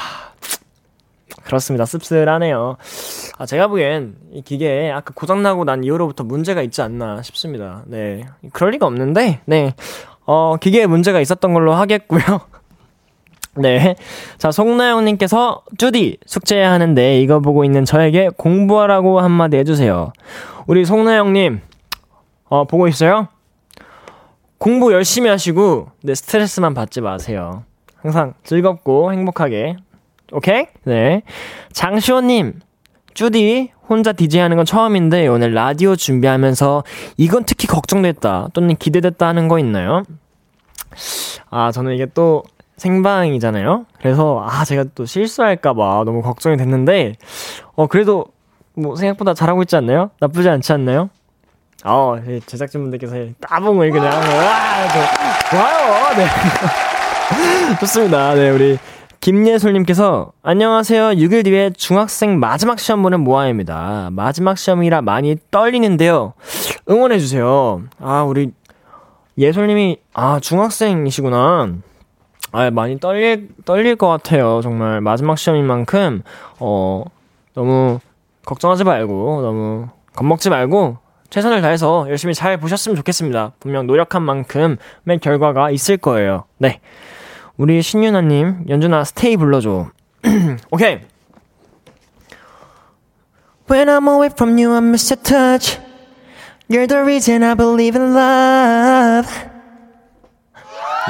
그렇습니다. 1.45 1.85
씁쓸하네요. 1.85 2.77
아, 3.39 3.47
제가 3.47 3.69
보기엔 3.69 4.17
이 4.33 4.43
기계에 4.43 4.91
아까 4.91 5.13
고장나고 5.15 5.65
난 5.65 5.85
이후로부터 5.85 6.25
문제가 6.25 6.63
있지 6.63 6.83
않나 6.83 7.23
싶습니다. 7.23 7.83
네. 7.87 8.25
그럴 8.53 8.71
리가 8.73 8.87
없는데, 8.87 9.41
네. 9.47 9.75
어, 10.25 10.57
기계에 10.57 10.87
문제가 10.87 11.21
있었던 11.21 11.53
걸로 11.53 11.75
하겠고요. 11.75 12.23
네. 13.57 13.97
자, 14.39 14.51
송나영님께서, 14.51 15.63
쭈디, 15.79 16.19
숙제해야 16.27 16.73
하는데 16.73 17.21
이거 17.21 17.41
보고 17.41 17.65
있는 17.65 17.85
저에게 17.85 18.31
공부하라고 18.37 19.21
한마디 19.21 19.57
해주세요. 19.57 20.13
우리 20.67 20.85
송나영님, 20.85 21.61
어, 22.49 22.65
보고 22.65 22.89
있어요? 22.89 23.29
공부 24.59 24.93
열심히 24.93 25.29
하시고, 25.29 25.89
네, 26.03 26.15
스트레스만 26.15 26.73
받지 26.73 27.01
마세요. 27.01 27.65
항상 27.97 28.35
즐겁고 28.45 29.13
행복하게 29.13 29.77
오케이? 30.33 30.67
네. 30.85 31.23
장시원님, 31.73 32.61
쭈디, 33.15 33.71
혼자 33.89 34.13
DJ 34.13 34.41
하는 34.41 34.57
건 34.57 34.65
처음인데 34.65 35.27
오늘 35.29 35.53
라디오 35.53 35.95
준비하면서 35.95 36.85
이건 37.19 37.45
특히 37.45 37.67
걱정됐다 37.67 38.49
또는 38.55 38.75
기대됐다 38.77 39.27
하는 39.27 39.49
거 39.49 39.59
있나요? 39.59 40.03
아, 41.51 41.71
저는 41.71 41.95
이게 41.95 42.07
또 42.15 42.43
생방이잖아요? 42.79 43.87
그래서, 44.01 44.45
아, 44.49 44.65
제가 44.65 44.85
또 44.95 45.05
실수할까봐 45.05 46.05
너무 46.05 46.23
걱정이 46.23 46.57
됐는데, 46.57 47.15
어, 47.75 47.87
그래도 47.87 48.27
뭐 48.75 48.97
생각보다 48.97 49.35
잘하고 49.35 49.63
있지 49.63 49.77
않나요? 49.77 50.11
나쁘지 50.21 50.49
않지 50.49 50.73
않나요? 50.73 51.11
어, 51.85 52.17
제작진분들께서 52.47 53.15
따봉을 53.41 53.91
그냥, 53.91 54.07
와, 54.07 54.89
좋아요! 55.51 56.17
네. 56.17 56.27
좋습니다. 57.81 58.35
네, 58.35 58.51
우리 58.51 58.79
김예솔님께서 59.23 60.33
안녕하세요. 60.43 61.11
6일 61.11 61.45
뒤에 61.45 61.71
중학생 61.77 62.41
마지막 62.41 62.81
시험 62.81 63.03
보는 63.03 63.21
모아입니다. 63.21 64.09
마지막 64.11 64.59
시험이라 64.59 65.03
많이 65.03 65.37
떨리는데요. 65.53 66.33
응원해 66.91 67.21
주세요. 67.21 67.83
아 68.01 68.25
우리 68.25 68.51
예솔님이 69.39 69.99
아 70.13 70.41
중학생이시구나. 70.41 71.73
아 72.51 72.71
많이 72.73 72.99
떨릴 72.99 73.51
떨릴 73.65 73.95
것 73.95 74.09
같아요. 74.09 74.61
정말 74.61 75.01
마지막 75.01 75.39
시험인 75.39 75.67
만큼 75.67 76.23
어 76.59 77.05
너무 77.55 78.01
걱정하지 78.45 78.83
말고 78.83 79.41
너무 79.41 79.87
겁먹지 80.17 80.51
말고 80.51 80.97
최선을 81.31 81.63
다해서 81.63 82.07
열심히 82.09 82.35
잘 82.35 82.57
보셨으면 82.57 82.97
좋겠습니다. 82.97 83.53
분명 83.61 83.87
노력한 83.87 84.21
만큼의 84.21 85.21
결과가 85.21 85.71
있을 85.71 85.97
거예요. 85.97 86.43
네. 86.59 86.81
우리 87.57 87.83
신윤아님, 87.83 88.65
연준아, 88.69 89.05
스테이 89.05 89.37
불러줘. 89.37 89.91
오케이. 90.71 91.01
When 93.71 93.89
I'm 93.89 94.09
away 94.09 94.31
from 94.33 94.59
you, 94.59 94.73
I 94.73 94.79
miss 94.79 95.13
your 95.13 95.23
touch. 95.23 95.79
You're 96.69 96.87
the 96.87 97.01
reason 97.03 97.43
I 97.43 97.55
believe 97.55 97.99
in 98.01 98.15
love. 98.15 99.29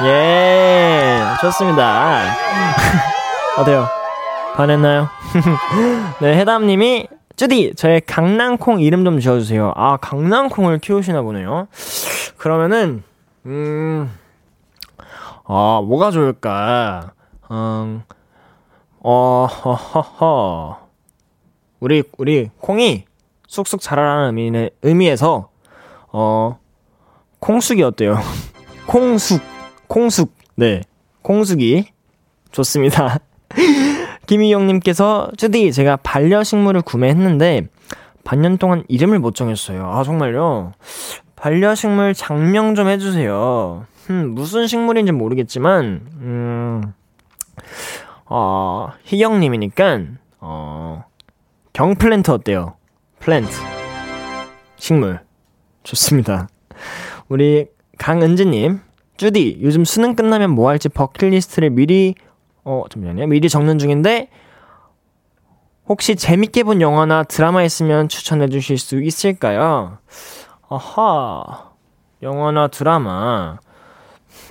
예, 0.03 1.21
좋습니다. 1.41 2.23
어때요? 3.57 3.87
반했나요? 4.55 5.07
네, 6.21 6.37
해담님이 6.37 7.07
쭈디 7.35 7.73
저의 7.75 8.01
강낭콩 8.01 8.81
이름 8.81 9.05
좀 9.05 9.19
지어주세요. 9.19 9.73
아 9.75 9.97
강낭콩을 9.97 10.79
키우시나 10.79 11.21
보네요. 11.21 11.67
그러면은 12.37 13.03
음. 13.45 14.11
아 15.45 15.81
뭐가 15.85 16.11
좋을까? 16.11 17.13
음. 17.51 18.03
어, 19.03 19.45
허허허. 19.45 20.77
우리, 21.81 22.03
우리, 22.17 22.49
콩이 22.59 23.03
쑥쑥 23.47 23.81
자라라는 23.81 24.37
의미, 24.37 24.69
의미에서, 24.81 25.49
어, 26.13 26.57
콩숙이 27.39 27.83
어때요? 27.83 28.17
콩숙, 28.87 29.41
콩숙, 29.87 30.33
네. 30.55 30.81
콩숙이. 31.21 31.87
좋습니다. 32.51 33.19
김희영님께서, 34.25 35.31
쯔디, 35.37 35.73
제가 35.73 35.97
반려식물을 35.97 36.81
구매했는데, 36.83 37.67
반년 38.23 38.57
동안 38.57 38.85
이름을 38.87 39.19
못 39.19 39.35
정했어요. 39.35 39.85
아, 39.85 40.03
정말요? 40.03 40.71
반려식물 41.35 42.13
장명 42.13 42.73
좀 42.75 42.87
해주세요. 42.87 43.85
음, 44.09 44.31
무슨 44.33 44.67
식물인지 44.67 45.11
모르겠지만, 45.11 46.07
음, 46.15 46.93
어, 48.25 48.89
희경님이니까, 49.03 50.01
어, 50.39 51.05
경플랜트 51.71 52.31
어때요? 52.31 52.75
플랜트. 53.19 53.51
식물. 54.75 55.21
좋습니다. 55.83 56.49
우리 57.29 57.67
강은지님, 57.97 58.81
쭈디, 59.17 59.59
요즘 59.61 59.85
수능 59.85 60.15
끝나면 60.15 60.51
뭐 60.51 60.69
할지 60.69 60.89
버킷리스트를 60.89 61.69
미리, 61.69 62.15
어, 62.65 62.83
잠시만요. 62.89 63.27
미리 63.27 63.47
적는 63.47 63.79
중인데, 63.79 64.29
혹시 65.87 66.15
재밌게 66.15 66.63
본 66.63 66.81
영화나 66.81 67.23
드라마 67.23 67.63
있으면 67.63 68.07
추천해 68.07 68.47
주실 68.47 68.77
수 68.77 69.01
있을까요? 69.01 69.97
아하, 70.69 71.71
영화나 72.21 72.67
드라마. 72.67 73.59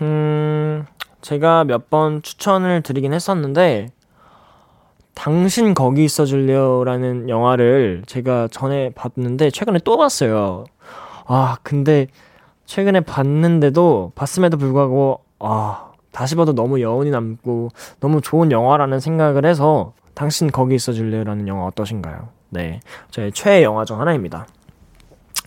음, 0.01 0.87
제가 1.21 1.65
몇 1.65 1.91
번 1.91 2.23
추천을 2.23 2.81
드리긴 2.83 3.13
했었는데, 3.13 3.89
당신 5.15 5.75
거기 5.75 6.05
있어 6.05 6.25
줄래요? 6.25 6.85
라는 6.85 7.29
영화를 7.29 8.03
제가 8.07 8.49
전에 8.51 8.91
봤는데, 8.95 9.51
최근에 9.51 9.81
또 9.85 9.97
봤어요. 9.99 10.65
아, 11.27 11.59
근데, 11.63 12.07
최근에 12.65 13.01
봤는데도, 13.01 14.13
봤음에도 14.15 14.57
불구하고, 14.57 15.21
아, 15.39 15.91
다시 16.13 16.35
봐도 16.37 16.55
너무 16.55 16.81
여운이 16.81 17.11
남고, 17.11 17.69
너무 18.01 18.21
좋은 18.23 18.51
영화라는 18.51 19.01
생각을 19.01 19.45
해서, 19.45 19.93
당신 20.15 20.51
거기 20.51 20.75
있어 20.75 20.93
줄래요? 20.93 21.25
라는 21.25 21.47
영화 21.49 21.67
어떠신가요? 21.67 22.29
네. 22.51 22.81
저의 23.11 23.33
최애 23.33 23.63
영화 23.63 23.85
중 23.85 24.01
하나입니다. 24.01 24.47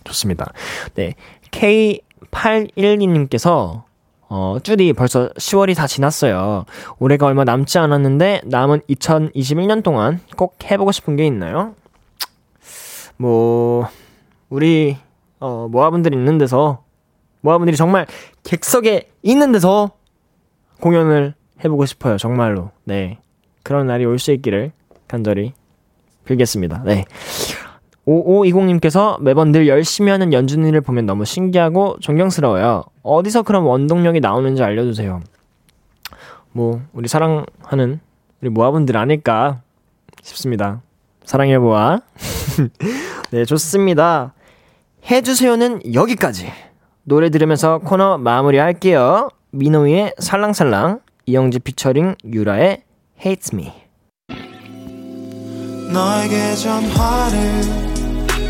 좋습니다. 0.04 0.52
네. 0.94 1.14
K812님께서, 1.50 3.82
어, 4.28 4.58
쭈디 4.62 4.92
벌써 4.94 5.28
10월이 5.34 5.76
다 5.76 5.86
지났어요. 5.86 6.64
올해가 6.98 7.26
얼마 7.26 7.44
남지 7.44 7.78
않았는데 7.78 8.42
남은 8.44 8.80
2021년 8.90 9.82
동안 9.82 10.20
꼭 10.36 10.56
해보고 10.68 10.92
싶은 10.92 11.16
게 11.16 11.26
있나요? 11.26 11.74
뭐, 13.16 13.86
우리, 14.50 14.96
어, 15.40 15.68
모아분들 15.70 16.12
있는 16.12 16.38
데서, 16.38 16.82
모아분들이 17.40 17.76
정말 17.76 18.06
객석에 18.42 19.10
있는 19.22 19.52
데서 19.52 19.92
공연을 20.80 21.34
해보고 21.64 21.86
싶어요. 21.86 22.18
정말로. 22.18 22.70
네. 22.84 23.18
그런 23.62 23.86
날이 23.86 24.04
올 24.04 24.18
수 24.18 24.32
있기를 24.32 24.72
간절히 25.08 25.52
빌겠습니다. 26.24 26.82
네. 26.84 27.04
5520님께서 28.06 29.20
매번 29.20 29.52
늘 29.52 29.66
열심히 29.66 30.10
하는 30.10 30.32
연준이를 30.32 30.80
보면 30.80 31.06
너무 31.06 31.24
신기하고 31.24 31.96
존경스러워요. 32.00 32.84
어디서 33.02 33.42
그런 33.42 33.64
원동력이 33.64 34.20
나오는지 34.20 34.62
알려주세요. 34.62 35.20
뭐, 36.52 36.80
우리 36.92 37.08
사랑하는 37.08 38.00
우리 38.40 38.50
모아분들 38.50 38.96
아닐까 38.96 39.60
싶습니다. 40.22 40.82
사랑해, 41.24 41.58
모아. 41.58 42.00
네, 43.30 43.44
좋습니다. 43.44 44.32
해주세요는 45.10 45.94
여기까지. 45.94 46.52
노래 47.02 47.30
들으면서 47.30 47.78
코너 47.78 48.18
마무리 48.18 48.58
할게요. 48.58 49.28
민호의 49.50 50.14
살랑살랑, 50.18 51.00
이영지 51.26 51.58
피처링 51.60 52.16
유라의 52.24 52.82
Hates 53.24 53.54
Me. 53.54 53.72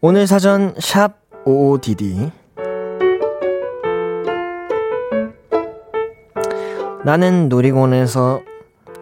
오늘 0.00 0.28
사전 0.28 0.76
샵 0.78 1.16
55DD 1.44 2.30
나는 7.04 7.48
놀이공원에서 7.48 8.40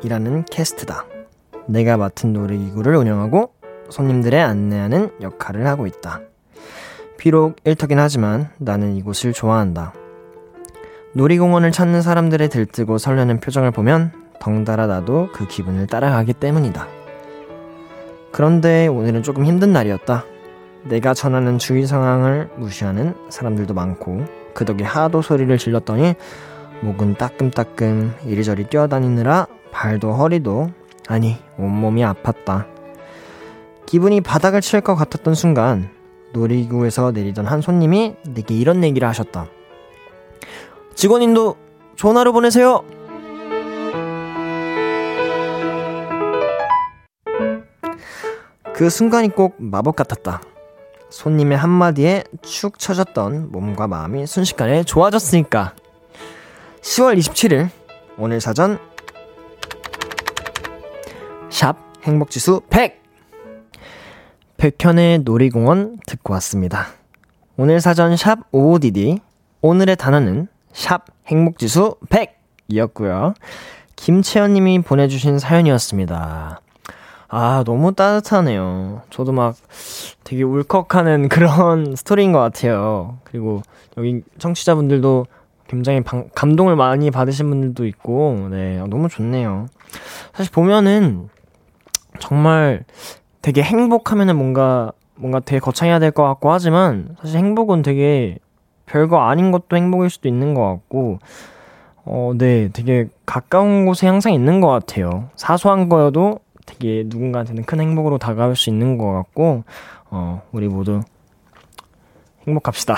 일하는 0.02 0.46
캐스트다. 0.46 1.04
내가 1.66 1.98
맡은 1.98 2.32
놀이기구를 2.32 2.96
운영하고 2.96 3.52
손님들의 3.90 4.40
안내하는 4.40 5.10
역할을 5.20 5.66
하고 5.66 5.86
있다. 5.86 6.22
비록 7.18 7.56
일터긴 7.64 7.98
하지만 7.98 8.48
나는 8.56 8.96
이곳을 8.96 9.34
좋아한다. 9.34 9.92
놀이공원을 11.12 11.72
찾는 11.72 12.00
사람들의 12.00 12.48
들뜨고 12.48 12.96
설레는 12.96 13.40
표정을 13.40 13.70
보면 13.70 14.12
덩달아 14.40 14.86
나도 14.86 15.28
그 15.34 15.46
기분을 15.46 15.88
따라가기 15.88 16.32
때문이다. 16.32 16.88
그런데 18.32 18.86
오늘은 18.86 19.22
조금 19.22 19.44
힘든 19.44 19.74
날이었다. 19.74 20.24
내가 20.88 21.14
전하는 21.14 21.58
주위 21.58 21.86
상황을 21.86 22.50
무시하는 22.56 23.14
사람들도 23.28 23.74
많고 23.74 24.24
그 24.54 24.64
덕에 24.64 24.84
하도 24.84 25.20
소리를 25.22 25.56
질렀더니 25.58 26.14
목은 26.80 27.14
따끔따끔 27.14 28.14
이리저리 28.24 28.64
뛰어다니느라 28.64 29.46
발도 29.72 30.12
허리도 30.12 30.70
아니 31.08 31.36
온몸이 31.58 32.02
아팠다. 32.02 32.66
기분이 33.86 34.20
바닥을 34.20 34.60
칠 34.60 34.80
것 34.80 34.94
같았던 34.94 35.34
순간 35.34 35.90
놀이기구에서 36.32 37.12
내리던 37.12 37.46
한 37.46 37.60
손님이 37.60 38.16
내게 38.26 38.54
이런 38.54 38.82
얘기를 38.84 39.08
하셨다. 39.08 39.46
직원님도 40.94 41.56
좋은 41.96 42.16
하루 42.16 42.32
보내세요. 42.32 42.84
그 48.74 48.90
순간이 48.90 49.28
꼭 49.28 49.54
마법 49.58 49.96
같았다. 49.96 50.40
손님의 51.10 51.56
한마디에 51.56 52.24
축 52.42 52.78
처졌던 52.78 53.52
몸과 53.52 53.86
마음이 53.86 54.26
순식간에 54.26 54.84
좋아졌으니까. 54.84 55.74
10월 56.80 57.18
27일 57.18 57.68
오늘 58.18 58.40
사전 58.40 58.78
샵 61.50 61.76
행복지수 62.02 62.62
100 62.70 63.02
백현의 64.56 65.20
놀이공원 65.20 65.98
듣고 66.06 66.32
왔습니다. 66.34 66.86
오늘 67.56 67.80
사전 67.80 68.16
샵 68.16 68.50
55DD 68.52 69.20
오늘의 69.60 69.96
단어는 69.96 70.48
샵 70.72 71.06
행복지수 71.26 71.96
100이었고요. 72.08 73.34
김채연님이 73.96 74.82
보내주신 74.82 75.38
사연이었습니다. 75.38 76.60
아, 77.28 77.64
너무 77.66 77.92
따뜻하네요. 77.94 79.02
저도 79.10 79.32
막 79.32 79.56
되게 80.24 80.42
울컥하는 80.42 81.28
그런 81.30 81.96
스토리인 81.96 82.32
것 82.32 82.38
같아요. 82.40 83.18
그리고 83.24 83.62
여기 83.96 84.22
청취자분들도 84.38 85.26
굉장히 85.68 86.00
방, 86.02 86.28
감동을 86.34 86.76
많이 86.76 87.10
받으신 87.10 87.48
분들도 87.48 87.86
있고, 87.86 88.46
네, 88.50 88.78
너무 88.88 89.08
좋네요. 89.08 89.66
사실 90.34 90.52
보면은 90.52 91.28
정말 92.20 92.84
되게 93.42 93.62
행복하면은 93.62 94.36
뭔가, 94.36 94.92
뭔가 95.16 95.40
되게 95.40 95.58
거창해야 95.58 95.98
될 95.98 96.10
것 96.12 96.22
같고 96.24 96.52
하지만 96.52 97.16
사실 97.20 97.38
행복은 97.38 97.82
되게 97.82 98.38
별거 98.86 99.18
아닌 99.28 99.50
것도 99.50 99.76
행복일 99.76 100.10
수도 100.10 100.28
있는 100.28 100.54
것 100.54 100.62
같고, 100.64 101.18
어, 102.04 102.32
네, 102.36 102.68
되게 102.72 103.08
가까운 103.24 103.84
곳에 103.86 104.06
항상 104.06 104.32
있는 104.32 104.60
것 104.60 104.68
같아요. 104.68 105.30
사소한 105.34 105.88
거여도 105.88 106.38
되게 106.66 107.04
누군가한테는 107.06 107.64
큰 107.64 107.80
행복으로 107.80 108.18
다가올 108.18 108.56
수 108.56 108.68
있는 108.70 108.98
것 108.98 109.12
같고, 109.12 109.64
어, 110.10 110.42
우리 110.52 110.68
모두 110.68 111.00
행복합시다. 112.46 112.96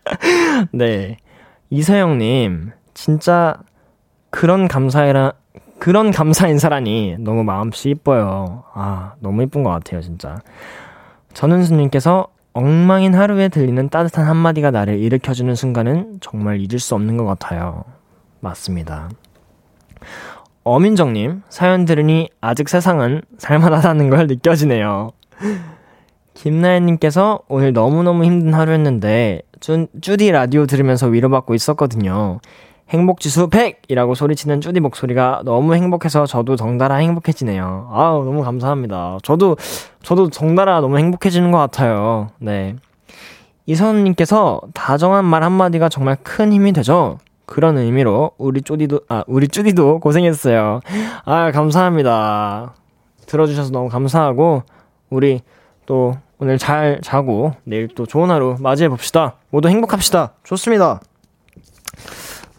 네. 0.72 1.16
이서영님, 1.70 2.72
진짜 2.94 3.56
그런 4.30 4.68
감사해라, 4.68 5.32
그런 5.78 6.10
감사 6.10 6.46
인사라니 6.48 7.16
너무 7.18 7.42
마음씨 7.42 7.90
이뻐요. 7.90 8.64
아, 8.74 9.14
너무 9.20 9.42
이쁜 9.42 9.62
것 9.62 9.70
같아요, 9.70 10.02
진짜. 10.02 10.36
전은수님께서 11.32 12.28
엉망인 12.52 13.14
하루에 13.14 13.48
들리는 13.48 13.88
따뜻한 13.88 14.26
한마디가 14.26 14.70
나를 14.72 14.98
일으켜주는 14.98 15.54
순간은 15.54 16.18
정말 16.20 16.60
잊을 16.60 16.80
수 16.80 16.94
없는 16.94 17.16
것 17.16 17.24
같아요. 17.24 17.84
맞습니다. 18.40 19.08
어민정님, 20.62 21.42
사연 21.48 21.86
들으니 21.86 22.28
아직 22.40 22.68
세상은 22.68 23.22
살만하다는 23.38 24.10
걸 24.10 24.26
느껴지네요. 24.26 25.10
김나연님께서 26.34 27.40
오늘 27.48 27.72
너무너무 27.72 28.24
힘든 28.24 28.52
하루였는데, 28.52 29.42
쭈, 29.60 29.86
쭈디 30.00 30.30
라디오 30.30 30.66
들으면서 30.66 31.06
위로받고 31.06 31.54
있었거든요. 31.54 32.40
행복지수 32.90 33.48
100! 33.48 33.82
이라고 33.88 34.14
소리치는 34.14 34.60
쭈디 34.60 34.80
목소리가 34.80 35.42
너무 35.44 35.74
행복해서 35.74 36.26
저도 36.26 36.56
덩달아 36.56 36.96
행복해지네요. 36.96 37.88
아우, 37.92 38.24
너무 38.24 38.42
감사합니다. 38.42 39.18
저도, 39.22 39.56
저도 40.02 40.28
덩달아 40.28 40.80
너무 40.80 40.98
행복해지는 40.98 41.52
것 41.52 41.58
같아요. 41.58 42.28
네. 42.38 42.76
이선님께서 43.66 44.60
다정한 44.74 45.24
말 45.24 45.42
한마디가 45.42 45.88
정말 45.88 46.16
큰 46.22 46.52
힘이 46.52 46.72
되죠? 46.72 47.18
그런 47.50 47.76
의미로 47.78 48.30
우리 48.38 48.62
쪼디도, 48.62 49.00
아, 49.08 49.24
우리 49.26 49.48
쭈디도 49.48 49.98
고생했어요. 49.98 50.80
아, 51.24 51.50
감사합니다. 51.50 52.74
들어주셔서 53.26 53.72
너무 53.72 53.88
감사하고, 53.88 54.62
우리 55.10 55.40
또 55.84 56.16
오늘 56.38 56.58
잘 56.58 57.00
자고 57.02 57.52
내일 57.64 57.88
또 57.88 58.06
좋은 58.06 58.30
하루 58.30 58.56
맞이해 58.60 58.88
봅시다. 58.88 59.34
모두 59.50 59.68
행복합시다. 59.68 60.34
좋습니다. 60.44 61.00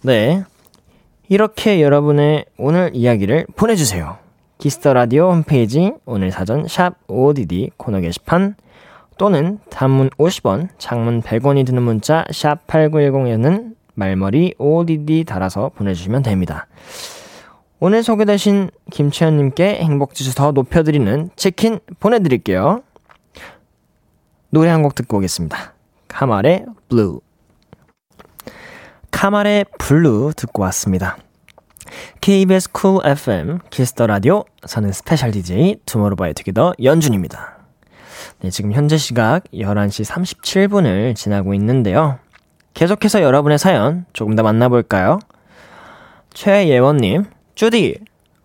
네. 0.04 0.44
이렇게 1.30 1.82
여러분의 1.82 2.46
오늘 2.58 2.92
이야기를 2.94 3.48
보내주세요. 3.56 4.18
기스터 4.58 4.94
라디오 4.94 5.32
홈페이지 5.32 5.94
오늘 6.06 6.32
사전 6.32 6.68
샵 6.68 6.96
ODD 7.08 7.72
코너 7.78 8.02
게시판 8.02 8.56
또는 9.18 9.60
단문 9.70 10.10
50원, 10.18 10.68
장문 10.78 11.22
100원이 11.22 11.66
드는 11.66 11.82
문자 11.82 12.26
샵 12.32 12.68
8910에는 12.68 13.76
말머리 13.94 14.56
ODD 14.58 15.24
달아서 15.26 15.70
보내주시면 15.76 16.24
됩니다. 16.24 16.68
오늘 17.80 18.04
소개되신 18.04 18.70
김채연님께 18.92 19.78
행복지수 19.84 20.36
더 20.36 20.52
높여드리는 20.52 21.30
치킨 21.36 21.80
보내드릴게요. 22.00 22.84
노래 24.50 24.70
한 24.70 24.84
곡 24.84 24.96
듣고 24.96 25.18
오겠습니다. 25.18 25.74
카말의 26.08 26.66
블루. 26.90 27.22
카말의 29.12 29.66
블루 29.80 30.34
듣고 30.36 30.64
왔습니다. 30.64 31.18
KBS 32.22 32.72
쿨 32.72 33.06
FM 33.06 33.60
키스 33.70 33.93
더 33.94 34.08
라디오 34.08 34.46
저는 34.68 34.92
스페셜 34.92 35.32
DJ 35.32 35.78
투모로우바이투게더 35.86 36.74
연준입니다. 36.84 37.58
네, 38.42 38.50
지금 38.50 38.72
현재 38.72 38.98
시각 38.98 39.44
11시 39.54 40.10
37분을 40.10 41.16
지나고 41.16 41.54
있는데요. 41.56 42.20
계속해서 42.74 43.22
여러분의 43.22 43.60
사연 43.60 44.06
조금 44.14 44.36
더 44.36 44.44
만나볼까요? 44.44 45.20
최예원님, 46.34 47.26
쭈디, 47.56 47.98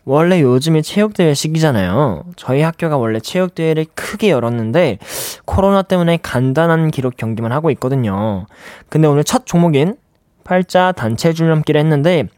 원래 0.04 0.40
요즘이 0.40 0.82
체육대회 0.82 1.34
시기잖아요. 1.34 2.24
저희 2.36 2.62
학교가 2.62 2.96
원래 2.96 3.18
체육대회를 3.18 3.86
크게 3.94 4.30
열었는데, 4.30 4.98
코로나 5.44 5.82
때문에 5.82 6.18
간단한 6.22 6.90
기록 6.90 7.16
경기만 7.16 7.52
하고 7.52 7.70
있거든요. 7.72 8.46
근데 8.88 9.08
오늘 9.08 9.24
첫 9.24 9.46
종목인 9.46 9.96
팔자 10.44 10.92
단체 10.92 11.32
줄넘기를 11.32 11.80
했는데, 11.80 12.28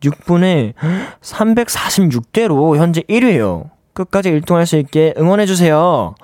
6분에 0.00 0.74
346개로 1.20 2.76
현재 2.76 3.00
1위에요. 3.02 3.70
끝까지 3.94 4.30
1등 4.30 4.54
할 4.54 4.64
수 4.64 4.76
있게 4.76 5.12
응원해주세요. 5.18 6.14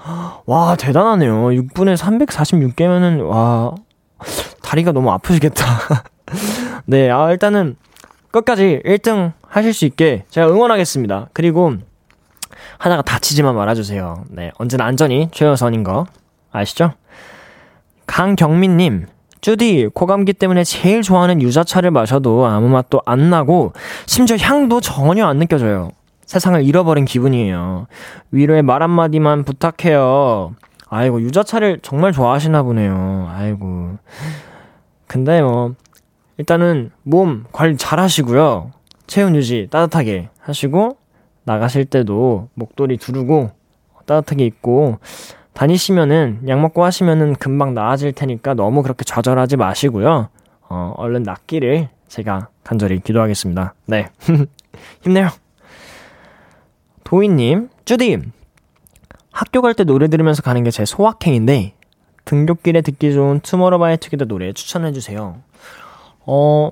와, 0.46 0.76
대단하네요. 0.76 1.46
6분에 1.48 1.96
346개면은, 1.96 3.28
와, 3.28 3.74
다리가 4.62 4.92
너무 4.92 5.10
아프시겠다. 5.12 5.64
네, 6.86 7.10
아, 7.10 7.30
일단은 7.30 7.76
끝까지 8.30 8.80
1등 8.84 9.32
하실 9.46 9.72
수 9.72 9.84
있게 9.84 10.24
제가 10.30 10.48
응원하겠습니다. 10.48 11.28
그리고 11.32 11.74
하다가 12.78 13.02
다치지만 13.02 13.54
말아주세요. 13.54 14.24
네, 14.30 14.50
언제나 14.58 14.84
안전이 14.86 15.28
최우선인 15.32 15.84
거 15.84 16.06
아시죠? 16.50 16.92
강경민님, 18.06 19.06
쭈디, 19.40 19.90
코감기 19.94 20.32
때문에 20.32 20.64
제일 20.64 21.02
좋아하는 21.02 21.40
유자차를 21.42 21.90
마셔도 21.90 22.46
아무 22.46 22.68
맛도 22.68 23.00
안 23.06 23.30
나고, 23.30 23.72
심지어 24.06 24.36
향도 24.36 24.80
전혀 24.80 25.26
안 25.26 25.38
느껴져요. 25.38 25.90
세상을 26.26 26.64
잃어버린 26.64 27.04
기분이에요. 27.04 27.86
위로의 28.30 28.62
말 28.62 28.82
한마디만 28.82 29.44
부탁해요. 29.44 30.54
아이고, 30.94 31.20
유자차를 31.22 31.80
정말 31.82 32.12
좋아하시나 32.12 32.62
보네요. 32.62 33.28
아이고. 33.28 33.98
근데 35.08 35.42
뭐, 35.42 35.74
일단은 36.38 36.92
몸 37.02 37.46
관리 37.50 37.76
잘 37.76 37.98
하시고요. 37.98 38.70
체온 39.08 39.34
유지 39.34 39.66
따뜻하게 39.72 40.28
하시고, 40.38 40.96
나가실 41.42 41.86
때도 41.86 42.48
목도리 42.54 42.98
두르고, 42.98 43.50
따뜻하게 44.06 44.44
입고, 44.46 44.98
다니시면은, 45.52 46.42
약 46.46 46.60
먹고 46.60 46.84
하시면은 46.84 47.34
금방 47.34 47.74
나아질 47.74 48.12
테니까 48.12 48.54
너무 48.54 48.84
그렇게 48.84 49.04
좌절하지 49.04 49.56
마시고요. 49.56 50.28
어, 50.68 50.94
얼른 50.96 51.24
낫기를 51.24 51.88
제가 52.06 52.50
간절히 52.62 53.00
기도하겠습니다. 53.00 53.74
네. 53.86 54.10
힘내요. 55.02 55.30
도희님, 57.02 57.68
쭈디, 57.84 58.22
학교 59.34 59.60
갈 59.62 59.74
때 59.74 59.82
노래 59.84 60.06
들으면서 60.08 60.42
가는 60.42 60.62
게 60.62 60.70
제 60.70 60.84
소확행인데, 60.84 61.74
등굣길에 62.24 62.80
듣기 62.82 63.12
좋은 63.12 63.40
투모로우바이 63.40 63.96
투게더 63.98 64.26
노래 64.26 64.52
추천해 64.52 64.92
주세요. 64.92 65.38
어, 66.24 66.70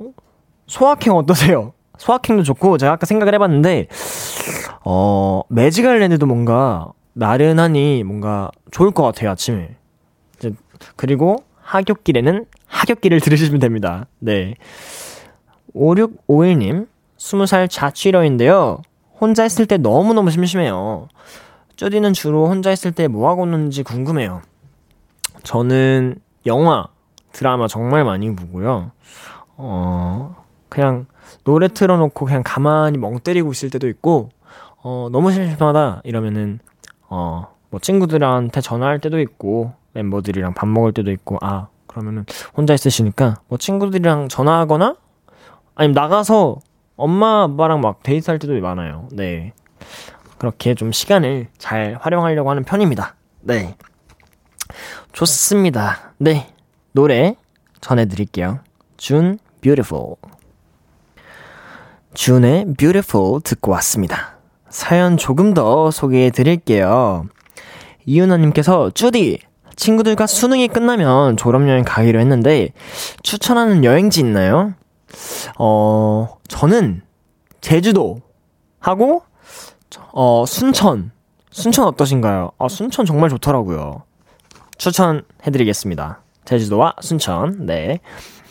소확행 0.69 1.13
어떠세요? 1.15 1.73
소확행도 1.99 2.45
좋고, 2.45 2.79
제가 2.79 2.93
아까 2.93 3.05
생각을 3.07 3.35
해봤는데, 3.35 3.89
어, 4.85 5.43
매직아일랜드도 5.49 6.25
뭔가, 6.27 6.93
나른하니 7.15 8.05
뭔가 8.05 8.51
좋을 8.71 8.93
것 8.93 9.03
같아요, 9.03 9.31
아침에. 9.31 9.75
이제, 10.39 10.53
그리고 10.97 11.43
하굣길에는 11.63 12.47
하굣길을 12.67 13.21
들으시면 13.21 13.59
됩니다. 13.61 14.07
네. 14.21 14.55
5651님, 15.75 16.87
20살 17.19 17.69
자취러인데요. 17.69 18.81
혼자 19.21 19.45
있을 19.45 19.67
때 19.67 19.77
너무너무 19.77 20.31
심심해요. 20.31 21.09
쪼디는 21.83 22.13
주로 22.13 22.47
혼자 22.47 22.71
있을 22.71 22.93
때 22.93 23.09
뭐 23.09 23.29
하고 23.29 23.45
노는지 23.45 23.83
궁금해요. 23.83 24.43
저는 25.43 26.15
영화, 26.47 26.87
드라마 27.33 27.67
정말 27.67 28.05
많이 28.05 28.33
보고요. 28.37 28.93
어, 29.57 30.37
그냥 30.69 31.07
노래 31.43 31.67
틀어놓고 31.67 32.25
그냥 32.25 32.43
가만히 32.45 32.99
멍 32.99 33.19
때리고 33.19 33.51
있을 33.51 33.69
때도 33.71 33.89
있고, 33.89 34.29
어, 34.85 35.09
너무 35.11 35.33
심심하다 35.33 36.03
이러면은, 36.05 36.61
어, 37.09 37.49
뭐 37.71 37.81
친구들한테 37.81 38.61
전화할 38.61 39.01
때도 39.01 39.19
있고, 39.19 39.73
멤버들이랑 39.95 40.55
밥 40.55 40.69
먹을 40.69 40.93
때도 40.93 41.11
있고, 41.11 41.39
아, 41.41 41.67
그러면은 41.89 42.25
혼자 42.57 42.75
있으시니까, 42.75 43.41
뭐 43.49 43.59
친구들이랑 43.59 44.29
전화하거나, 44.29 44.95
아니면 45.75 45.95
나가서 45.95 46.59
엄마, 46.97 47.43
아빠랑 47.43 47.81
막 47.81 48.05
데이트할 48.05 48.39
때도 48.39 48.61
많아요. 48.61 49.09
네. 49.11 49.53
그렇게 50.43 50.75
좀 50.75 50.91
시간을 50.91 51.47
잘 51.57 51.97
활용하려고 52.01 52.51
하는 52.51 52.65
편입니다. 52.65 53.15
네. 53.43 53.77
좋습니다. 55.13 56.15
네. 56.19 56.53
노래 56.91 57.37
전해드릴게요. 57.81 58.59
준, 58.97 59.39
beautiful. 59.61 60.17
준의 62.15 62.75
beautiful 62.77 63.41
듣고 63.45 63.71
왔습니다. 63.71 64.39
사연 64.69 65.17
조금 65.17 65.55
더 65.55 65.93
소개해 65.93 66.31
드릴게요. 66.31 67.27
이윤아님께서, 68.07 68.91
쭈디, 68.91 69.39
친구들과 69.77 70.27
수능이 70.27 70.67
끝나면 70.67 71.37
졸업여행 71.37 71.85
가기로 71.85 72.19
했는데, 72.19 72.71
추천하는 73.23 73.85
여행지 73.85 74.19
있나요? 74.19 74.75
어, 75.57 76.37
저는 76.49 77.03
제주도 77.61 78.23
하고 78.81 79.23
어, 80.13 80.45
순천. 80.47 81.13
순천 81.51 81.87
어떠신가요? 81.87 82.53
아, 82.59 82.69
순천 82.69 83.05
정말 83.05 83.31
좋더라고요. 83.31 84.03
추천해드리겠습니다. 84.79 86.21
제주도와 86.45 86.95
순천. 87.01 87.67
네. 87.67 88.01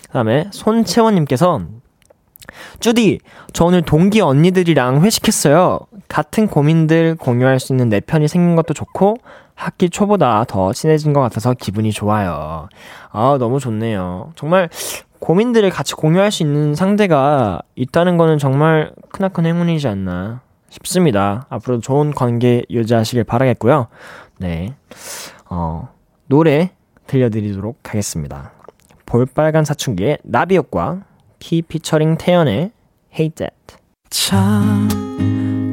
그 0.07 0.13
다음에 0.13 0.47
손채원님께서 0.51 1.61
쭈디, 2.79 3.19
저 3.53 3.65
오늘 3.65 3.81
동기 3.81 4.21
언니들이랑 4.21 5.01
회식했어요. 5.01 5.79
같은 6.07 6.47
고민들 6.47 7.15
공유할 7.15 7.59
수 7.59 7.73
있는 7.73 7.89
내 7.89 7.99
편이 7.99 8.27
생긴 8.27 8.55
것도 8.55 8.73
좋고, 8.73 9.17
학기 9.55 9.89
초보다 9.89 10.43
더 10.45 10.73
친해진 10.73 11.13
것 11.13 11.21
같아서 11.21 11.53
기분이 11.53 11.91
좋아요. 11.91 12.67
아, 13.11 13.37
너무 13.39 13.59
좋네요. 13.59 14.31
정말 14.35 14.69
고민들을 15.19 15.69
같이 15.69 15.93
공유할 15.93 16.31
수 16.31 16.43
있는 16.43 16.73
상대가 16.75 17.61
있다는 17.75 18.17
거는 18.17 18.39
정말 18.39 18.91
크나큰 19.11 19.45
행운이지 19.45 19.87
않나 19.87 20.41
싶습니다. 20.71 21.45
앞으로 21.49 21.79
좋은 21.79 22.11
관계 22.11 22.63
유지하시길 22.69 23.23
바라겠고요. 23.25 23.87
네. 24.39 24.75
어, 25.49 25.89
노래 26.27 26.71
들려드리도록 27.07 27.77
하겠습니다. 27.89 28.53
볼빨간 29.05 29.65
사춘기의 29.65 30.17
나비 30.23 30.57
효과, 30.57 31.03
키 31.39 31.61
피처링 31.61 32.17
태연의 32.17 32.71
Hate 33.13 33.35
That. 33.35 33.55
참 34.09 34.87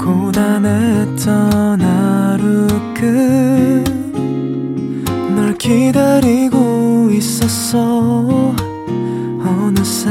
고단했던 0.01 1.81
하루 1.81 2.67
끝널 5.25 5.57
기다리고 5.59 7.11
있었어 7.13 8.55
어느새 9.41 10.11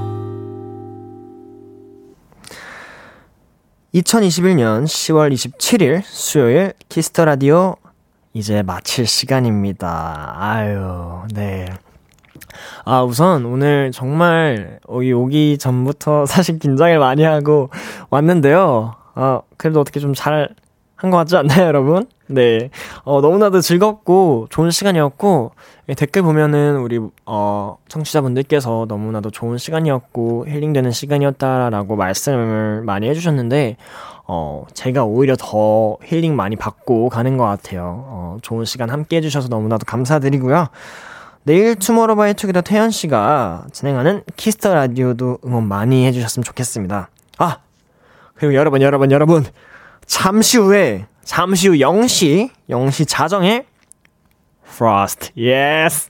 2021년 3.93 4.85
10월 4.85 5.33
27일 5.33 6.01
수요일 6.05 6.73
키스 6.87 7.11
더 7.11 7.25
라디오 7.25 7.75
이제 8.33 8.61
마칠 8.63 9.05
시간입니다. 9.05 10.33
아유, 10.37 11.23
네. 11.33 11.65
아, 12.85 13.03
우선 13.03 13.45
오늘 13.45 13.91
정말 13.91 14.79
여기 14.89 15.11
오기 15.11 15.57
전부터 15.57 16.25
사실 16.27 16.57
긴장을 16.57 16.97
많이 16.99 17.23
하고 17.23 17.69
왔는데요. 18.09 18.95
아, 19.13 19.41
그래도 19.57 19.81
어떻게 19.81 19.99
좀 19.99 20.13
잘 20.13 20.49
한 21.01 21.09
것 21.09 21.17
같지 21.17 21.35
않나요, 21.35 21.65
여러분? 21.65 22.05
네. 22.27 22.69
어, 23.03 23.21
너무나도 23.21 23.61
즐겁고 23.61 24.45
좋은 24.51 24.69
시간이었고, 24.69 25.51
댓글 25.97 26.21
보면은 26.21 26.77
우리, 26.77 26.99
어, 27.25 27.77
청취자분들께서 27.87 28.85
너무나도 28.87 29.31
좋은 29.31 29.57
시간이었고, 29.57 30.45
힐링되는 30.47 30.91
시간이었다라고 30.91 31.95
말씀을 31.95 32.83
많이 32.83 33.09
해주셨는데, 33.09 33.77
어, 34.27 34.65
제가 34.75 35.03
오히려 35.03 35.35
더 35.39 35.97
힐링 36.03 36.35
많이 36.35 36.55
받고 36.55 37.09
가는 37.09 37.35
것 37.35 37.45
같아요. 37.45 38.05
어, 38.07 38.37
좋은 38.43 38.65
시간 38.65 38.91
함께 38.91 39.17
해주셔서 39.17 39.47
너무나도 39.47 39.85
감사드리고요. 39.87 40.67
내일 41.43 41.75
투모로우바이투게더 41.75 42.61
태현 42.61 42.91
씨가 42.91 43.65
진행하는 43.71 44.21
키스 44.37 44.61
더 44.61 44.75
라디오도 44.75 45.39
응원 45.43 45.63
많이 45.67 46.05
해주셨으면 46.05 46.43
좋겠습니다. 46.43 47.09
아 47.39 47.57
그리고 48.35 48.53
여러분 48.53 48.83
여러분 48.83 49.11
여러분 49.11 49.43
잠시 50.11 50.57
후에 50.57 51.05
잠시 51.23 51.69
후 51.69 51.75
0시 51.75 52.49
0시 52.69 53.07
자정에 53.07 53.65
Frost의 54.67 56.09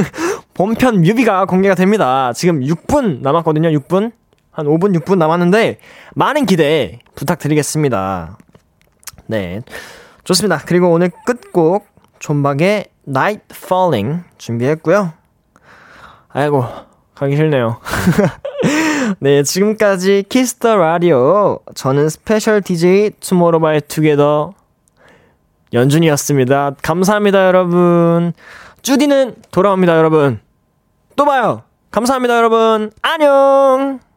본편 0.54 1.02
뮤비가 1.02 1.44
공개가 1.44 1.74
됩니다. 1.74 2.32
지금 2.32 2.60
6분 2.60 3.20
남았거든요. 3.20 3.68
6분 3.68 4.12
한 4.52 4.66
5분 4.66 4.98
6분 4.98 5.18
남았는데 5.18 5.78
많은 6.14 6.46
기대 6.46 7.00
부탁드리겠습니다. 7.14 8.38
네 9.26 9.60
좋습니다. 10.24 10.62
그리고 10.64 10.90
오늘 10.90 11.10
끝곡 11.26 11.86
존박의 12.20 12.86
Night 13.06 13.44
Falling 13.54 14.22
준비했고요. 14.38 15.12
아이고 16.30 16.64
가기 17.14 17.36
싫네요. 17.36 17.78
네, 19.20 19.42
지금까지 19.42 20.24
키스 20.28 20.58
더 20.58 20.76
라디오 20.76 21.60
저는 21.74 22.08
스페셜 22.08 22.62
DJ 22.62 23.10
투모로우바이투게더 23.20 24.54
연준이었습니다. 25.72 26.76
감사합니다, 26.82 27.46
여러분. 27.46 28.32
쭈디는 28.82 29.36
돌아옵니다, 29.50 29.96
여러분. 29.96 30.40
또 31.16 31.24
봐요. 31.24 31.62
감사합니다, 31.90 32.36
여러분. 32.36 32.90
안녕. 33.00 34.11